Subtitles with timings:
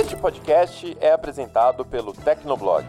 [0.00, 2.86] Este podcast é apresentado pelo Tecnoblog.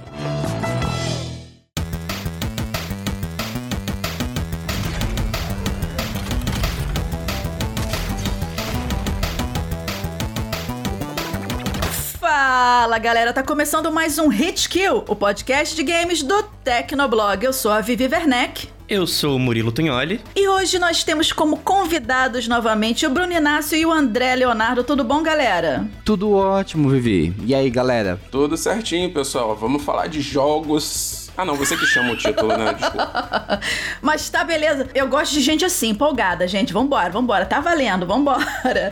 [12.18, 17.44] Fala galera, tá começando mais um Hit Kill, o podcast de games do Tecnoblog.
[17.44, 18.81] Eu sou a Vivi Werneck.
[18.92, 20.20] Eu sou o Murilo Tunholi.
[20.36, 24.84] E hoje nós temos como convidados novamente o Bruno Inácio e o André Leonardo.
[24.84, 25.88] Tudo bom, galera?
[26.04, 27.34] Tudo ótimo, Vivi.
[27.46, 28.20] E aí, galera?
[28.30, 29.56] Tudo certinho, pessoal.
[29.56, 31.32] Vamos falar de jogos.
[31.38, 32.74] Ah, não, você que chama o título, né?
[32.74, 33.62] Desculpa.
[34.04, 34.90] Mas tá beleza.
[34.94, 36.74] Eu gosto de gente assim, empolgada, gente.
[36.74, 37.46] Vambora, vambora.
[37.46, 38.92] Tá valendo, vambora.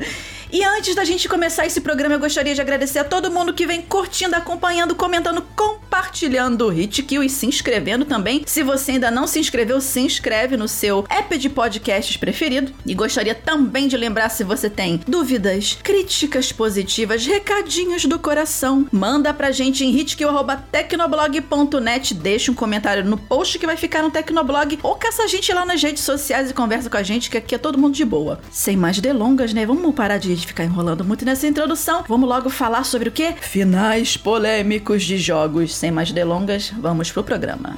[0.52, 3.68] E antes da gente começar esse programa, eu gostaria de agradecer a todo mundo que
[3.68, 8.42] vem curtindo, acompanhando, comentando, compartilhando o Hitkill e se inscrevendo também.
[8.48, 12.74] Se você ainda não se inscreveu, se inscreve no seu app de podcasts preferido.
[12.84, 19.32] E gostaria também de lembrar se você tem dúvidas, críticas positivas, recadinhos do coração, manda
[19.32, 24.96] pra gente em hitkill.tecnoblog.net, deixa um comentário no post que vai ficar no Tecnoblog ou
[24.96, 27.60] caça a gente lá nas redes sociais e conversa com a gente, que aqui é
[27.60, 28.42] todo mundo de boa.
[28.52, 29.64] Sem mais delongas, né?
[29.64, 33.34] Vamos parar de de ficar enrolando muito nessa introdução, vamos logo falar sobre o que?
[33.42, 35.76] Finais polêmicos de jogos.
[35.76, 37.76] Sem mais delongas, vamos pro programa.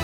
[0.00, 0.03] E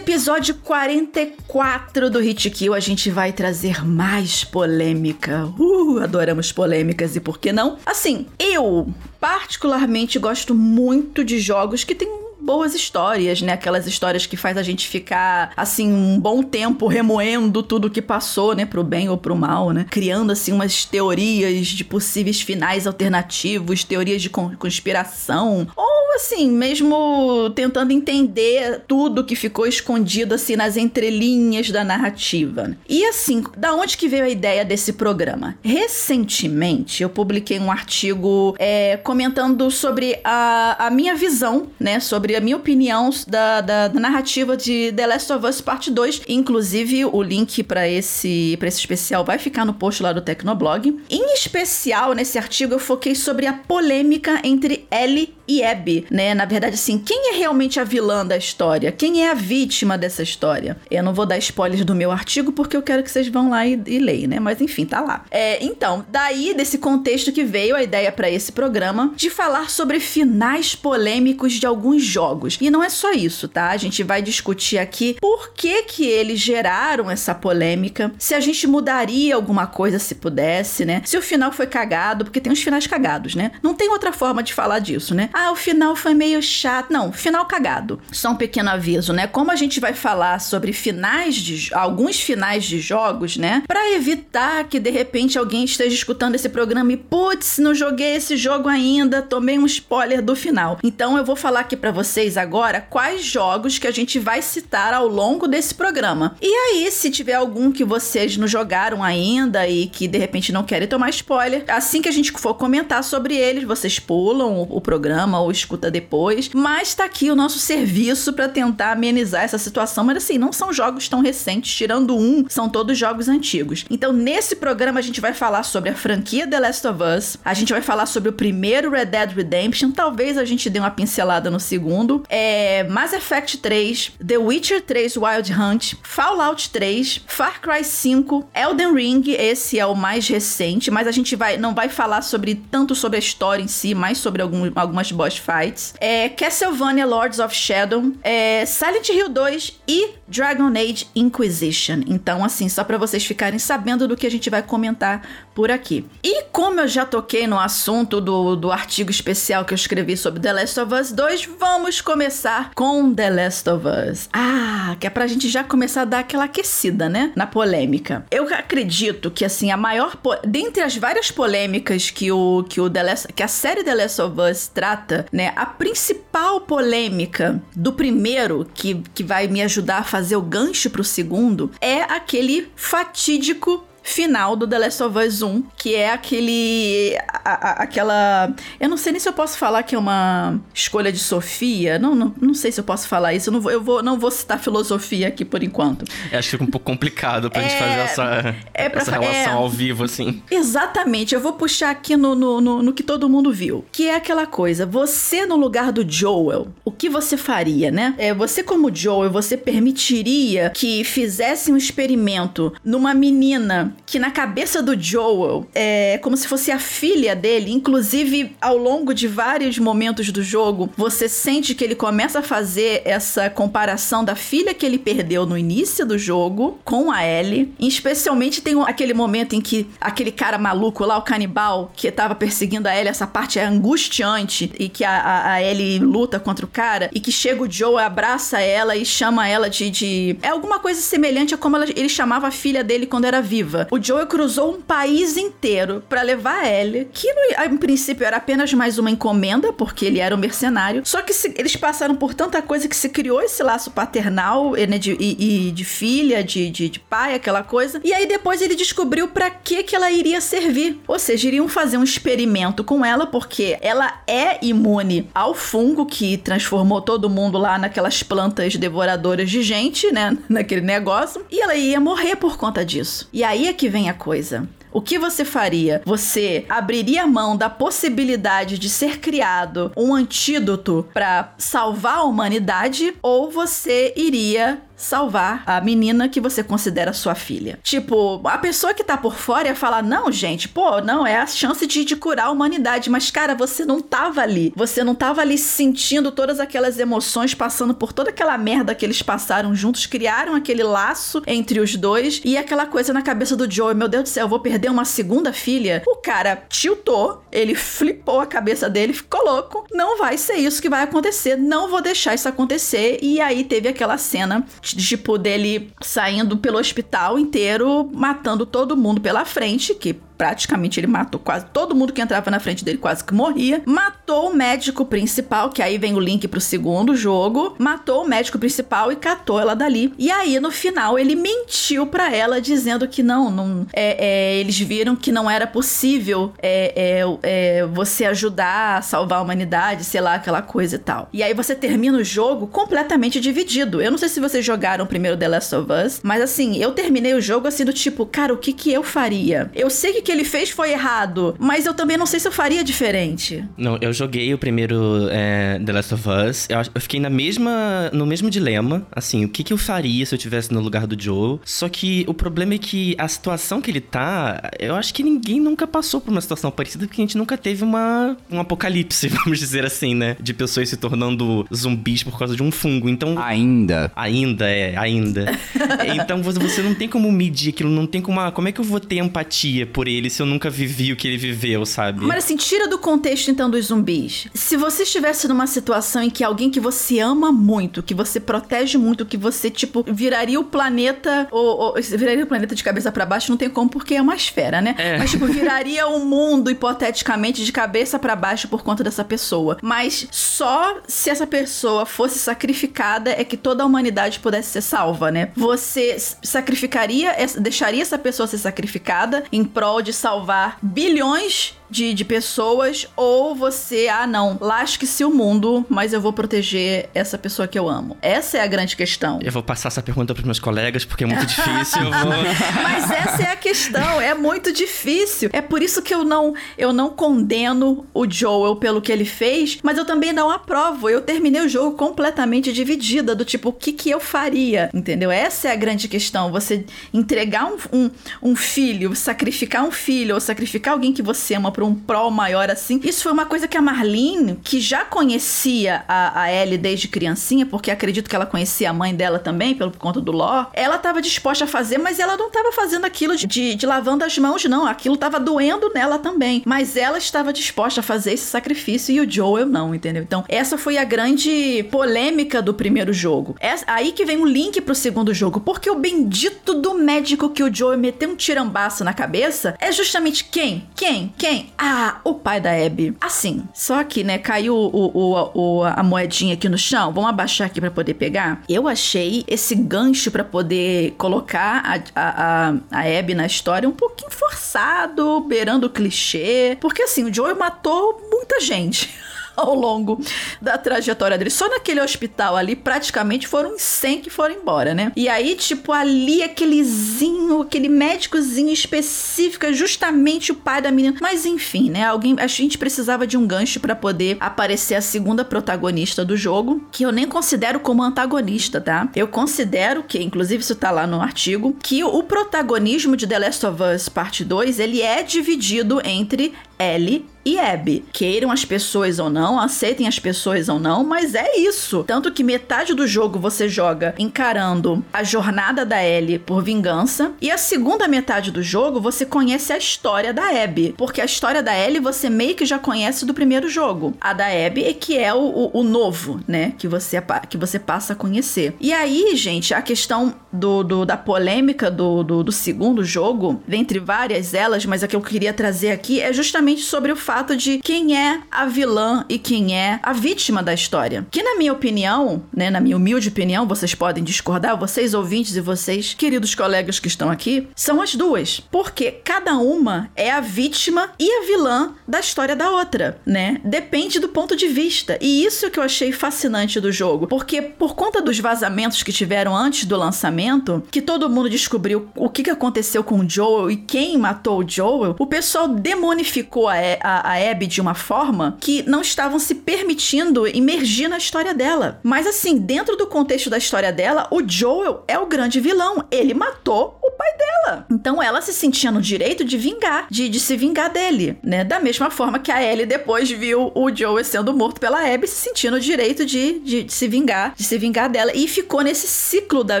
[0.00, 5.44] episódio 44 do Hit Kill, a gente vai trazer mais polêmica.
[5.58, 7.76] Uh, adoramos polêmicas e por que não?
[7.84, 8.88] Assim, eu
[9.20, 12.08] particularmente gosto muito de jogos que têm
[12.40, 13.52] boas histórias, né?
[13.52, 18.54] Aquelas histórias que faz a gente ficar, assim, um bom tempo remoendo tudo que passou,
[18.54, 18.64] né?
[18.64, 19.86] Pro bem ou pro mal, né?
[19.88, 25.68] Criando, assim, umas teorias de possíveis finais alternativos, teorias de conspiração.
[25.76, 32.68] Ou, assim, mesmo tentando entender tudo que ficou escondido, assim, nas entrelinhas da narrativa.
[32.68, 32.76] Né?
[32.88, 35.56] E, assim, da onde que veio a ideia desse programa?
[35.62, 42.00] Recentemente, eu publiquei um artigo é, comentando sobre a, a minha visão, né?
[42.00, 45.90] Sobre sobre a minha opinião da, da, da, narrativa de The Last of Us Parte
[45.90, 46.22] 2.
[46.28, 50.96] Inclusive, o link para esse, esse especial vai ficar no post lá do Tecnoblog.
[51.10, 56.32] Em especial, nesse artigo, eu foquei sobre a polêmica entre Ellie e Abby, né?
[56.32, 58.92] Na verdade, assim, quem é realmente a vilã da história?
[58.92, 60.76] Quem é a vítima dessa história?
[60.88, 63.66] Eu não vou dar spoilers do meu artigo porque eu quero que vocês vão lá
[63.66, 64.38] e, e leiam, né?
[64.38, 65.24] Mas enfim, tá lá.
[65.30, 69.98] É, então, daí desse contexto que veio a ideia para esse programa de falar sobre
[69.98, 72.19] finais polêmicos de alguns jogos.
[72.60, 73.70] E não é só isso, tá?
[73.70, 78.66] A gente vai discutir aqui por que que eles geraram essa polêmica, se a gente
[78.66, 81.02] mudaria alguma coisa se pudesse, né?
[81.04, 83.52] Se o final foi cagado, porque tem uns finais cagados, né?
[83.62, 85.30] Não tem outra forma de falar disso, né?
[85.32, 86.92] Ah, o final foi meio chato.
[86.92, 88.00] Não, final cagado.
[88.12, 89.26] Só um pequeno aviso, né?
[89.26, 93.62] Como a gente vai falar sobre finais de alguns finais de jogos, né?
[93.66, 98.36] Para evitar que de repente alguém esteja escutando esse programa e putz, não joguei esse
[98.36, 100.78] jogo ainda, tomei um spoiler do final.
[100.82, 104.94] Então eu vou falar aqui para vocês agora quais jogos que a gente vai citar
[104.94, 106.36] ao longo desse programa.
[106.40, 110.64] E aí, se tiver algum que vocês não jogaram ainda e que de repente não
[110.64, 114.80] querem tomar spoiler, assim que a gente for comentar sobre eles, vocês pulam o, o
[114.80, 116.50] programa programa ou escuta depois.
[116.54, 120.04] Mas tá aqui o nosso serviço para tentar amenizar essa situação.
[120.04, 123.84] Mas assim, não são jogos tão recentes, tirando um, são todos jogos antigos.
[123.90, 127.54] Então, nesse programa, a gente vai falar sobre a franquia The Last of Us, a
[127.54, 131.50] gente vai falar sobre o primeiro Red Dead Redemption, talvez a gente dê uma pincelada
[131.50, 137.84] no segundo, é Mass Effect 3, The Witcher 3 Wild Hunt, Fallout 3, Far Cry
[137.84, 142.22] 5, Elden Ring, esse é o mais recente, mas a gente vai não vai falar
[142.22, 147.06] sobre tanto sobre a história em si, mais sobre algum, algumas boss fights, é Castlevania
[147.06, 152.02] Lords of Shadow, é Silent Hill 2 e Dragon Age Inquisition.
[152.06, 155.26] Então, assim, só para vocês ficarem sabendo do que a gente vai comentar
[155.60, 156.06] por aqui.
[156.24, 160.40] E como eu já toquei no assunto do, do artigo especial que eu escrevi sobre
[160.40, 164.30] The Last of Us 2, vamos começar com The Last of Us.
[164.32, 167.30] Ah, que é pra gente já começar a dar aquela aquecida, né?
[167.36, 168.24] Na polêmica.
[168.30, 170.16] Eu acredito que, assim, a maior.
[170.46, 174.22] Dentre as várias polêmicas que, o, que, o The Last, que a série The Last
[174.22, 175.52] of Us trata, né?
[175.54, 181.04] A principal polêmica do primeiro, que, que vai me ajudar a fazer o gancho pro
[181.04, 187.16] segundo, é aquele fatídico final do The Last of Us 1, que é aquele.
[187.44, 188.52] A, a, aquela.
[188.78, 191.98] Eu não sei nem se eu posso falar que é uma escolha de Sofia.
[191.98, 193.50] Não, não, não sei se eu posso falar isso.
[193.50, 196.04] Eu não vou, eu vou, não vou citar filosofia aqui por enquanto.
[196.32, 199.32] Acho que fica um pouco complicado pra é, gente fazer essa, é pra, essa relação
[199.32, 200.42] é, ao vivo, assim.
[200.50, 201.34] Exatamente.
[201.34, 203.84] Eu vou puxar aqui no, no, no, no que todo mundo viu.
[203.92, 204.86] Que é aquela coisa.
[204.86, 208.14] Você no lugar do Joel, o que você faria, né?
[208.18, 214.82] É, você como Joel, você permitiria que fizesse um experimento numa menina que na cabeça
[214.82, 217.70] do Joel é como se fosse a filha dele.
[217.72, 223.02] Inclusive, ao longo de vários momentos do jogo, você sente que ele começa a fazer
[223.04, 227.72] essa comparação da filha que ele perdeu no início do jogo com a Ellie.
[227.78, 232.88] Especialmente tem aquele momento em que aquele cara maluco lá, o canibal, que tava perseguindo
[232.88, 236.68] a Ellie, essa parte é angustiante e que a, a, a Ellie luta contra o
[236.68, 239.90] cara e que chega o Joe, abraça ela e chama ela de.
[239.90, 240.36] de...
[240.42, 243.79] É alguma coisa semelhante a como ela, ele chamava a filha dele quando era viva.
[243.90, 248.36] O Joe cruzou um país inteiro para levar a Ellie, que no, em princípio era
[248.36, 251.02] apenas mais uma encomenda, porque ele era um mercenário.
[251.04, 254.98] Só que se, eles passaram por tanta coisa que se criou esse laço paternal né,
[254.98, 258.00] de, e, e de filha, de, de, de, pai, aquela coisa.
[258.04, 261.00] E aí depois ele descobriu para que que ela iria servir.
[261.06, 266.36] Ou seja, iriam fazer um experimento com ela, porque ela é imune ao fungo que
[266.36, 270.36] transformou todo mundo lá naquelas plantas devoradoras de gente, né?
[270.48, 271.44] Naquele negócio.
[271.50, 273.28] E ela ia morrer por conta disso.
[273.32, 274.68] E aí é que vem a coisa.
[274.92, 276.02] O que você faria?
[276.04, 283.48] Você abriria mão da possibilidade de ser criado um antídoto para salvar a humanidade ou
[283.48, 287.78] você iria salvar a menina que você considera sua filha.
[287.82, 291.46] Tipo, a pessoa que tá por fora ia falar: não, gente, pô, não, é a
[291.46, 293.10] chance de, de curar a humanidade.
[293.10, 294.72] Mas, cara, você não tava ali.
[294.76, 299.22] Você não tava ali sentindo todas aquelas emoções, passando por toda aquela merda que eles
[299.22, 303.94] passaram juntos, criaram aquele laço entre os dois e aquela coisa na cabeça do Joe:
[303.94, 306.02] meu Deus do céu, eu vou perder uma segunda filha.
[306.06, 309.86] O cara tiltou, ele flipou a cabeça dele, ficou louco.
[309.90, 313.18] Não vai ser isso que vai acontecer, não vou deixar isso acontecer.
[313.22, 319.44] E aí teve aquela cena tipo, dele saindo pelo hospital inteiro, matando todo mundo pela
[319.44, 323.34] frente, que praticamente ele matou quase todo mundo que entrava na frente dele, quase que
[323.34, 323.82] morria.
[323.84, 327.74] Matou o médico principal, que aí vem o link pro segundo jogo.
[327.78, 330.14] Matou o médico principal e catou ela dali.
[330.16, 334.80] E aí, no final, ele mentiu para ela, dizendo que não, não é, é, eles
[334.80, 340.22] viram que não era possível é, é, é, você ajudar a salvar a humanidade, sei
[340.22, 341.28] lá, aquela coisa e tal.
[341.34, 344.00] E aí você termina o jogo completamente dividido.
[344.00, 347.34] Eu não sei se vocês jogaram primeiro The Last of Us, mas assim, eu terminei
[347.34, 349.70] o jogo assim do tipo, cara, o que que eu faria?
[349.74, 352.52] Eu sei que que ele fez foi errado, mas eu também não sei se eu
[352.52, 353.64] faria diferente.
[353.76, 356.68] Não, eu joguei o primeiro é, The Last of Us.
[356.70, 360.32] Eu, eu, fiquei na mesma, no mesmo dilema, assim, o que, que eu faria se
[360.32, 361.58] eu tivesse no lugar do Joe.
[361.64, 365.58] Só que o problema é que a situação que ele tá, eu acho que ninguém
[365.58, 369.58] nunca passou por uma situação parecida, porque a gente nunca teve uma, um apocalipse, vamos
[369.58, 370.36] dizer assim, né?
[370.38, 373.08] De pessoas se tornando zumbis por causa de um fungo.
[373.08, 373.36] Então.
[373.36, 374.12] Ainda.
[374.14, 375.58] Ainda, é, ainda.
[376.14, 378.38] então você não tem como medir aquilo, não tem como.
[378.38, 380.19] Ah, como é que eu vou ter empatia por ele?
[380.28, 382.26] Se eu nunca vivi o que ele viveu, sabe?
[382.26, 384.48] Mas assim, tira do contexto então dos zumbis.
[384.52, 388.98] Se você estivesse numa situação em que alguém que você ama muito, que você protege
[388.98, 393.24] muito, que você, tipo, viraria o planeta, ou, ou viraria o planeta de cabeça para
[393.24, 394.94] baixo, não tem como porque é uma esfera, né?
[394.98, 395.18] É.
[395.18, 399.78] Mas, tipo, viraria o mundo, hipoteticamente, de cabeça para baixo por conta dessa pessoa.
[399.82, 405.30] Mas só se essa pessoa fosse sacrificada é que toda a humanidade pudesse ser salva,
[405.30, 405.50] né?
[405.56, 413.06] Você sacrificaria, deixaria essa pessoa ser sacrificada em prol de salvar bilhões de, de pessoas,
[413.16, 417.88] ou você, ah, não, lasque-se o mundo, mas eu vou proteger essa pessoa que eu
[417.88, 418.16] amo.
[418.22, 419.40] Essa é a grande questão.
[419.42, 422.02] Eu vou passar essa pergunta pros meus colegas, porque é muito difícil.
[422.02, 422.82] Vou...
[422.82, 425.50] mas essa é a questão, é muito difícil.
[425.52, 429.78] É por isso que eu não, eu não condeno o Joel pelo que ele fez,
[429.82, 431.08] mas eu também não aprovo.
[431.08, 434.90] Eu terminei o jogo completamente dividida, do tipo, o que, que eu faria?
[434.94, 435.30] Entendeu?
[435.30, 436.52] Essa é a grande questão.
[436.52, 438.10] Você entregar um, um,
[438.42, 442.70] um filho, sacrificar um filho, ou sacrificar alguém que você ama para um prol maior
[442.70, 443.00] assim.
[443.02, 447.64] Isso foi uma coisa que a Marlene, que já conhecia a, a Ellie desde criancinha,
[447.64, 451.22] porque acredito que ela conhecia a mãe dela também, pelo conta do Ló, ela estava
[451.22, 454.62] disposta a fazer, mas ela não estava fazendo aquilo de, de, de, lavando as mãos,
[454.66, 454.86] não.
[454.86, 456.62] Aquilo estava doendo nela também.
[456.66, 460.22] Mas ela estava disposta a fazer esse sacrifício e o Joel não, entendeu?
[460.22, 463.56] Então, essa foi a grande polêmica do primeiro jogo.
[463.58, 467.62] É aí que vem o link pro segundo jogo, porque o bendito do médico que
[467.62, 470.86] o Joel meteu um tirambaço na cabeça é justamente quem?
[470.94, 471.32] Quem?
[471.38, 471.69] Quem?
[471.76, 473.16] Ah, o pai da Abby.
[473.20, 477.12] Assim, só que, né, caiu o, o, o, a moedinha aqui no chão.
[477.12, 478.62] Vamos abaixar aqui para poder pegar.
[478.68, 483.92] Eu achei esse gancho para poder colocar a, a, a, a Abby na história um
[483.92, 486.76] pouquinho forçado, beirando o clichê.
[486.80, 489.10] Porque assim, o Joel matou muita gente.
[489.56, 490.20] ao longo
[490.60, 491.50] da trajetória dele.
[491.50, 495.12] Só naquele hospital ali, praticamente foram 100 que foram embora, né?
[495.16, 501.16] E aí, tipo, ali aquelezinho, aquele médicozinho específico, é justamente o pai da menina.
[501.20, 502.04] Mas enfim, né?
[502.04, 506.86] Alguém, a gente precisava de um gancho para poder aparecer a segunda protagonista do jogo,
[506.90, 509.08] que eu nem considero como antagonista, tá?
[509.14, 513.66] Eu considero que, inclusive isso tá lá no artigo, que o protagonismo de The Last
[513.66, 518.04] of Us Parte 2, ele é dividido entre Ellie e Abby.
[518.12, 522.04] Queiram as pessoas ou não, aceitem as pessoas ou não, mas é isso.
[522.06, 527.50] Tanto que metade do jogo você joga encarando a jornada da Ellie por vingança, e
[527.50, 531.76] a segunda metade do jogo você conhece a história da Abby, porque a história da
[531.76, 534.14] Ellie você meio que já conhece do primeiro jogo.
[534.20, 537.78] A da Abby é que é o, o, o novo, né, que você, que você
[537.78, 538.74] passa a conhecer.
[538.80, 543.98] E aí, gente, a questão do, do da polêmica do, do, do segundo jogo, dentre
[543.98, 547.78] várias elas, mas a que eu queria trazer aqui é justamente sobre o fato de
[547.78, 551.26] quem é a vilã e quem é a vítima da história.
[551.30, 555.60] Que na minha opinião, né, na minha humilde opinião, vocês podem discordar, vocês ouvintes e
[555.60, 558.60] vocês, queridos colegas que estão aqui, são as duas.
[558.70, 563.60] Porque cada uma é a vítima e a vilã da história da outra, né?
[563.64, 565.16] Depende do ponto de vista.
[565.20, 569.56] E isso que eu achei fascinante do jogo, porque por conta dos vazamentos que tiveram
[569.56, 574.18] antes do lançamento, que todo mundo descobriu o que aconteceu com o Joel e quem
[574.18, 579.00] matou o Joel, o pessoal demonificou a, a a, Abby de uma forma que não
[579.00, 582.00] estavam se permitindo imergir na história dela.
[582.02, 586.04] Mas assim, dentro do contexto da história dela, o Joel é o grande vilão.
[586.10, 587.86] Ele matou o pai dela.
[587.90, 591.64] Então ela se sentia no direito de vingar, de, de se vingar dele, né?
[591.64, 595.48] Da mesma forma que a Ellie depois viu o Joel sendo morto pela Abby, se
[595.48, 598.32] sentia no direito de, de, de se vingar, de se vingar dela.
[598.34, 599.80] E ficou nesse ciclo da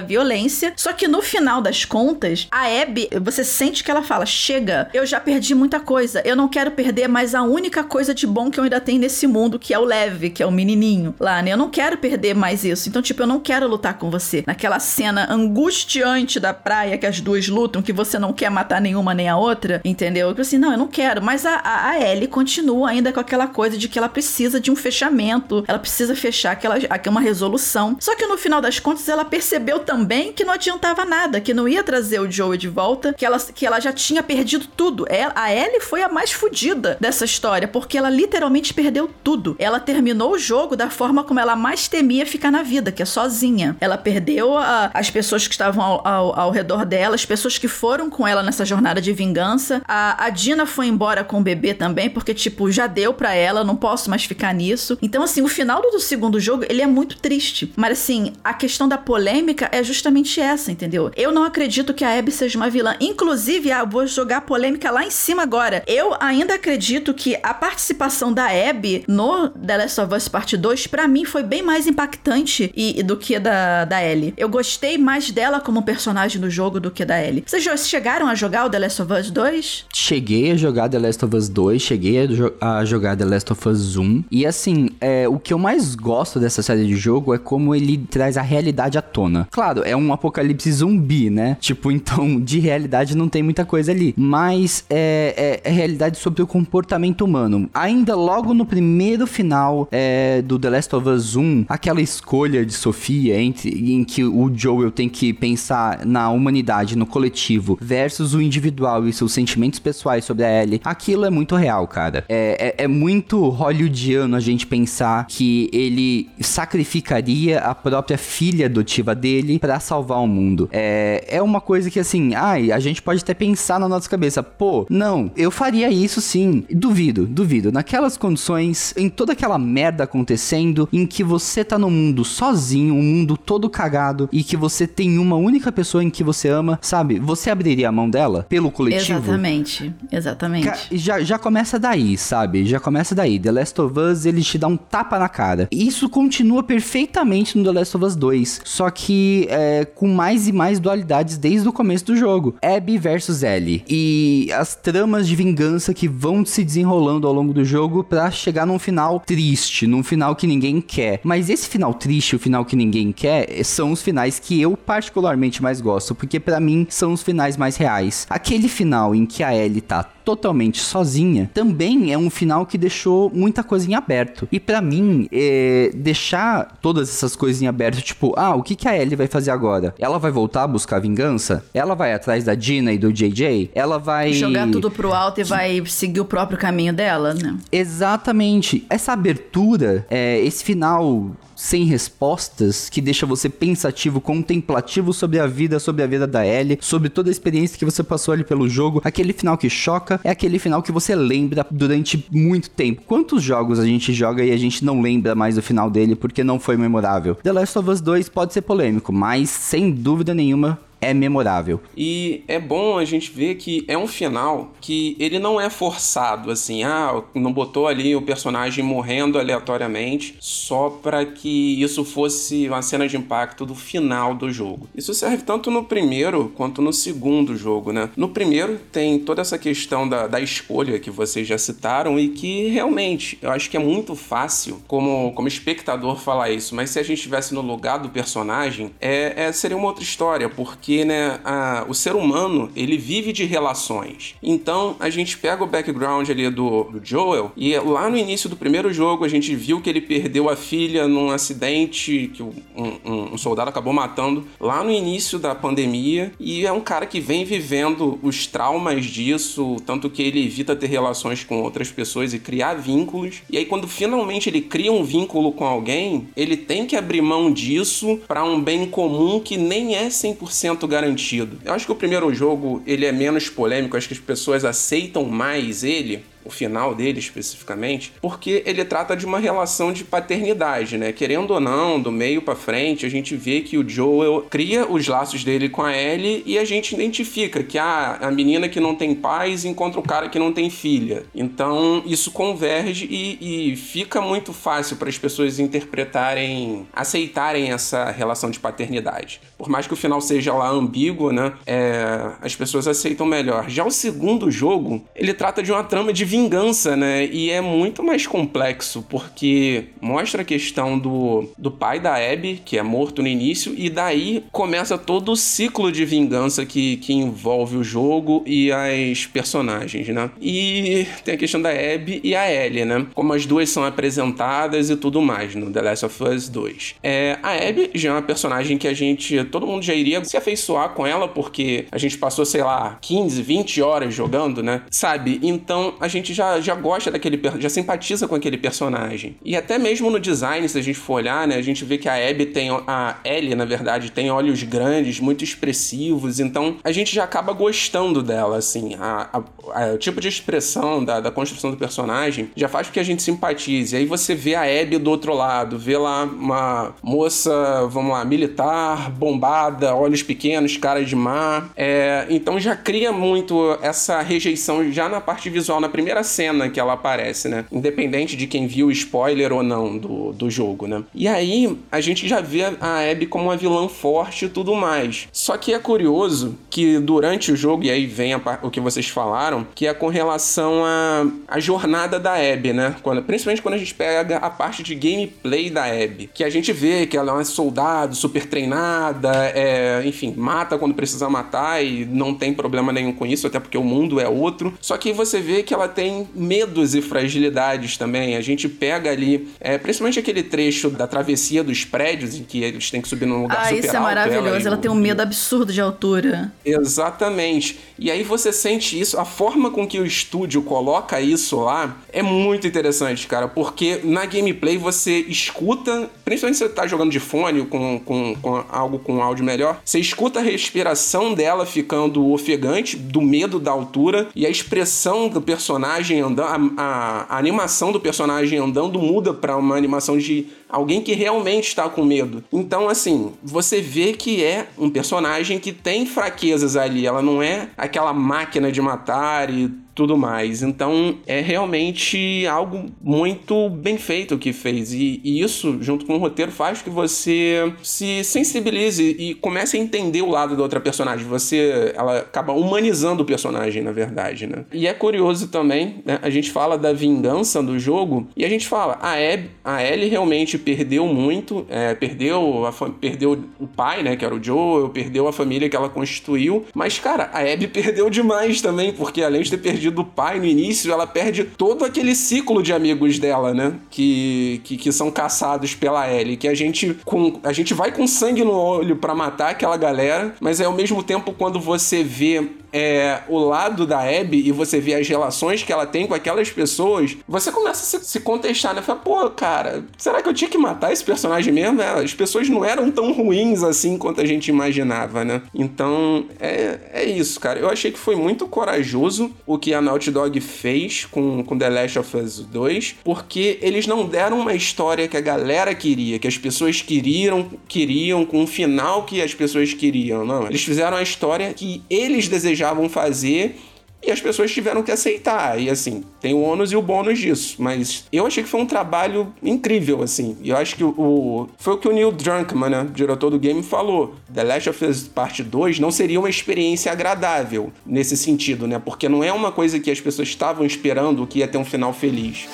[0.00, 0.72] violência.
[0.76, 5.04] Só que no final das contas, a Abby, você sente que ela fala: chega, eu
[5.06, 8.50] já perdi muita coisa, eu não quero perder mais mas a única coisa de bom
[8.50, 11.40] que eu ainda tenho nesse mundo, que é o leve, que é o menininho lá,
[11.40, 11.52] né?
[11.52, 12.88] Eu não quero perder mais isso.
[12.88, 14.42] Então, tipo, eu não quero lutar com você.
[14.44, 19.14] Naquela cena angustiante da praia que as duas lutam, que você não quer matar nenhuma
[19.14, 20.30] nem a outra, entendeu?
[20.30, 21.22] Eu assim, não, eu não quero.
[21.22, 24.72] Mas a, a, a Ellie continua ainda com aquela coisa de que ela precisa de
[24.72, 27.96] um fechamento, ela precisa fechar aquela, uma resolução.
[28.00, 31.68] Só que no final das contas, ela percebeu também que não adiantava nada, que não
[31.68, 35.06] ia trazer o Joey de volta, que ela, que ela já tinha perdido tudo.
[35.08, 39.56] Ela, a Ellie foi a mais fodida dessa história, porque ela literalmente perdeu tudo.
[39.58, 43.06] Ela terminou o jogo da forma como ela mais temia ficar na vida, que é
[43.06, 43.76] sozinha.
[43.80, 47.68] Ela perdeu a, as pessoas que estavam ao, ao, ao, redor dela, as pessoas que
[47.68, 49.82] foram com ela nessa jornada de vingança.
[49.86, 53.64] A, a Dina foi embora com o bebê também, porque, tipo, já deu para ela,
[53.64, 54.98] não posso mais ficar nisso.
[55.02, 57.72] Então, assim, o final do, do segundo jogo, ele é muito triste.
[57.76, 61.10] Mas, assim, a questão da polêmica é justamente essa, entendeu?
[61.16, 62.94] Eu não acredito que a Abby seja uma vilã.
[63.00, 65.82] Inclusive, ah, vou jogar polêmica lá em cima agora.
[65.86, 70.56] Eu ainda acredito acredito que a participação da Abby no The Last of Us Part
[70.56, 74.34] 2, para mim, foi bem mais impactante e, do que da, da Ellie.
[74.36, 77.44] Eu gostei mais dela como personagem do jogo do que da Ellie.
[77.46, 79.86] Vocês chegaram a jogar o The Last of Us 2?
[79.92, 83.52] Cheguei a jogar The Last of Us 2, cheguei a, jo a jogar The Last
[83.52, 84.24] of Us 1.
[84.30, 87.98] E assim, é, o que eu mais gosto dessa série de jogo é como ele
[87.98, 89.48] traz a realidade à tona.
[89.50, 91.56] Claro, é um apocalipse zumbi, né?
[91.60, 94.14] Tipo, então, de realidade não tem muita coisa ali.
[94.16, 97.70] Mas é, é, é realidade sobre o comportamento comportamento humano.
[97.72, 102.72] Ainda logo no primeiro final é, do The Last of Us 1, aquela escolha de
[102.72, 108.40] Sofia entre, em que o Joel tem que pensar na humanidade, no coletivo, versus o
[108.40, 112.24] individual e seus sentimentos pessoais sobre a Ellie, aquilo é muito real, cara.
[112.28, 119.14] É, é, é muito hollywoodiano a gente pensar que ele sacrificaria a própria filha adotiva
[119.14, 120.68] dele para salvar o mundo.
[120.72, 124.42] É, é uma coisa que, assim, ai, a gente pode até pensar na nossa cabeça,
[124.42, 126.64] pô, não, eu faria isso sim.
[126.90, 127.70] Duvido, duvido.
[127.70, 133.02] Naquelas condições, em toda aquela merda acontecendo, em que você tá no mundo sozinho, um
[133.02, 137.20] mundo todo cagado, e que você tem uma única pessoa em que você ama, sabe?
[137.20, 139.20] Você abriria a mão dela pelo coletivo?
[139.20, 140.88] Exatamente, exatamente.
[140.90, 142.66] Já, já começa daí, sabe?
[142.66, 143.38] Já começa daí.
[143.38, 145.68] The Last of Us, ele te dá um tapa na cara.
[145.70, 150.52] Isso continua perfeitamente no The Last of Us 2, só que é, com mais e
[150.52, 152.56] mais dualidades desde o começo do jogo.
[152.60, 153.84] Abby versus Ellie.
[153.88, 158.66] E as tramas de vingança que vão se desenrolando ao longo do jogo para chegar
[158.66, 161.20] num final triste, num final que ninguém quer.
[161.22, 165.62] Mas esse final triste, o final que ninguém quer, são os finais que eu particularmente
[165.62, 168.26] mais gosto, porque para mim são os finais mais reais.
[168.30, 173.30] Aquele final em que a Ellie tá totalmente sozinha, também é um final que deixou
[173.34, 174.46] muita coisa em aberto.
[174.52, 178.86] E para mim, é, deixar todas essas coisas em aberto, tipo, ah, o que, que
[178.86, 179.92] a Ellie vai fazer agora?
[179.98, 181.64] Ela vai voltar a buscar vingança?
[181.74, 183.72] Ela vai atrás da Dina e do JJ?
[183.74, 184.32] Ela vai.
[184.32, 187.56] Jogar tudo pro alto e vai seguir o próprio caminho dela, né?
[187.72, 188.86] Exatamente.
[188.88, 195.78] Essa abertura, é, esse final sem respostas, que deixa você pensativo, contemplativo sobre a vida,
[195.78, 199.02] sobre a vida da Ellie, sobre toda a experiência que você passou ali pelo jogo.
[199.04, 203.02] Aquele final que choca é aquele final que você lembra durante muito tempo.
[203.06, 206.42] Quantos jogos a gente joga e a gente não lembra mais do final dele porque
[206.42, 207.34] não foi memorável?
[207.34, 211.80] The Last of Us 2 pode ser polêmico, mas sem dúvida nenhuma é memorável.
[211.96, 216.50] E é bom a gente ver que é um final que ele não é forçado,
[216.50, 222.82] assim, ah, não botou ali o personagem morrendo aleatoriamente só para que isso fosse uma
[222.82, 224.88] cena de impacto do final do jogo.
[224.94, 228.10] Isso serve tanto no primeiro quanto no segundo jogo, né?
[228.16, 232.68] No primeiro tem toda essa questão da, da escolha que vocês já citaram e que
[232.68, 237.02] realmente eu acho que é muito fácil como, como espectador falar isso, mas se a
[237.02, 241.38] gente estivesse no lugar do personagem, é, é seria uma outra história, porque porque né,
[241.44, 244.34] a, o ser humano ele vive de relações.
[244.42, 248.56] Então a gente pega o background ali do, do, Joel e lá no início do
[248.56, 253.34] primeiro jogo a gente viu que ele perdeu a filha num acidente que um, um,
[253.34, 257.44] um soldado acabou matando lá no início da pandemia e é um cara que vem
[257.44, 262.74] vivendo os traumas disso, tanto que ele evita ter relações com outras pessoas e criar
[262.74, 263.42] vínculos.
[263.48, 267.52] E aí quando finalmente ele cria um vínculo com alguém, ele tem que abrir mão
[267.52, 271.58] disso para um bem comum que nem é 100% garantido.
[271.64, 275.24] Eu acho que o primeiro jogo ele é menos polêmico, acho que as pessoas aceitam
[275.24, 281.12] mais ele o final dele especificamente, porque ele trata de uma relação de paternidade, né?
[281.12, 285.06] Querendo ou não, do meio para frente, a gente vê que o Joel cria os
[285.06, 288.94] laços dele com a Ellie e a gente identifica que ah, a menina que não
[288.94, 291.24] tem pais encontra o cara que não tem filha.
[291.34, 298.50] Então isso converge e, e fica muito fácil para as pessoas interpretarem, aceitarem essa relação
[298.50, 299.40] de paternidade.
[299.58, 301.52] Por mais que o final seja lá ambíguo, né?
[301.66, 303.68] É, as pessoas aceitam melhor.
[303.68, 307.26] Já o segundo jogo, ele trata de uma trama de vingança, né?
[307.26, 312.78] E é muito mais complexo, porque mostra a questão do, do pai da Abby, que
[312.78, 317.76] é morto no início, e daí começa todo o ciclo de vingança que, que envolve
[317.76, 320.30] o jogo e as personagens, né?
[320.40, 323.06] E tem a questão da Abby e a Ellie, né?
[323.12, 326.94] Como as duas são apresentadas e tudo mais no The Last of Us 2.
[327.02, 330.36] É, a Abby já é uma personagem que a gente, todo mundo já iria se
[330.36, 334.82] afeiçoar com ela, porque a gente passou, sei lá, 15, 20 horas jogando, né?
[334.90, 335.40] Sabe?
[335.42, 339.36] Então a gente gente já, já gosta daquele, já simpatiza com aquele personagem.
[339.44, 342.08] E até mesmo no design, se a gente for olhar, né, a gente vê que
[342.08, 347.14] a Abby tem, a Ellie, na verdade, tem olhos grandes, muito expressivos, então a gente
[347.14, 348.94] já acaba gostando dela, assim.
[348.98, 352.94] A, a, a, o tipo de expressão da, da construção do personagem já faz com
[352.94, 353.96] que a gente simpatize.
[353.96, 359.10] Aí você vê a Abby do outro lado, vê lá uma moça, vamos lá, militar,
[359.10, 361.70] bombada, olhos pequenos, cara de mar.
[361.76, 366.68] É, então já cria muito essa rejeição já na parte visual, na primeira primeira cena
[366.68, 367.64] que ela aparece, né?
[367.70, 371.04] Independente de quem viu o spoiler ou não do, do jogo, né?
[371.14, 375.28] E aí a gente já vê a Abby como uma vilã forte e tudo mais.
[375.32, 379.66] Só que é curioso que durante o jogo, e aí vem o que vocês falaram,
[379.74, 382.96] que é com relação à a, a, jornada da Abby, né?
[383.02, 386.72] Quando, principalmente quando a gente pega a parte de gameplay da Abby, que a gente
[386.72, 392.04] vê que ela é uma soldado super treinada, é, enfim, mata quando precisa matar e
[392.04, 394.74] não tem problema nenhum com isso, até porque o mundo é outro.
[394.80, 398.34] Só que você vê que ela tem tem medos e fragilidades também.
[398.34, 402.90] A gente pega ali, é, principalmente aquele trecho da travessia dos prédios, em que eles
[402.90, 403.84] têm que subir num lugar ah, super alto.
[403.84, 404.48] Ah, isso é maravilhoso.
[404.48, 406.50] Ela, ela tem um medo absurdo de altura.
[406.64, 407.78] Exatamente.
[407.98, 412.22] E aí você sente isso, a forma com que o estúdio coloca isso lá é
[412.22, 417.66] muito interessante, cara, porque na gameplay você escuta, principalmente se você tá jogando de fone
[417.66, 423.20] com, com, com algo com áudio melhor, você escuta a respiração dela ficando ofegante, do
[423.20, 428.58] medo da altura, e a expressão do personagem personagem andando, a, a, animação do personagem
[428.58, 432.44] andando muda para uma animação de alguém que realmente está com medo.
[432.52, 437.06] Então, assim, você vê que é um personagem que tem fraquezas ali.
[437.06, 440.62] Ela não é aquela máquina de matar e tudo mais.
[440.62, 444.92] Então é realmente algo muito bem feito que fez.
[444.92, 449.80] E, e, isso, junto com o roteiro, faz que você se sensibilize e comece a
[449.80, 451.26] entender o lado da outra personagem.
[451.26, 451.92] Você.
[451.94, 454.64] Ela acaba humanizando o personagem, na verdade, né?
[454.72, 456.18] E é curioso também, né?
[456.22, 460.08] A gente fala da vingança do jogo e a gente fala, a, Abby, a Ellie
[460.08, 464.16] realmente perdeu muito, é, perdeu, a, perdeu o pai, né?
[464.16, 466.64] Que era o Joe, perdeu a família que ela constituiu.
[466.74, 470.38] Mas, cara, a Abby perdeu demais também, porque além de ter perdido perdido o pai
[470.38, 473.74] no início, ela perde todo aquele ciclo de amigos dela, né?
[473.90, 476.36] Que, que, que são caçados pela Ellie.
[476.36, 480.34] Que a gente, com, a gente vai com sangue no olho para matar aquela galera,
[480.40, 484.80] mas é ao mesmo tempo quando você vê é, o lado da Abby e você
[484.80, 488.74] vê as relações que ela tem com aquelas pessoas, você começa a se, se contestar,
[488.74, 488.82] né?
[488.82, 491.80] Fala, pô, cara, será que eu tinha que matar esse personagem mesmo?
[491.80, 495.42] É, as pessoas não eram tão ruins assim quanto a gente imaginava, né?
[495.54, 497.58] Então, é, é isso, cara.
[497.58, 501.68] Eu achei que foi muito corajoso o que a Naughty Dog fez com, com The
[501.68, 506.28] Last of Us 2, porque eles não deram uma história que a galera queria, que
[506.28, 510.46] as pessoas queriam, queriam, com um final que as pessoas queriam, não.
[510.46, 513.56] Eles fizeram a história que eles desejavam fazer
[514.02, 515.58] e as pessoas tiveram que aceitar.
[515.60, 517.56] E assim, tem o ônus e o bônus disso.
[517.58, 520.36] Mas eu achei que foi um trabalho incrível, assim.
[520.42, 521.48] E eu acho que o.
[521.58, 524.14] Foi o que o Neil Druckmann, né, diretor do game, falou.
[524.32, 528.78] The Last of Us Part 2 não seria uma experiência agradável nesse sentido, né?
[528.78, 531.92] Porque não é uma coisa que as pessoas estavam esperando que ia ter um final
[531.92, 532.48] feliz.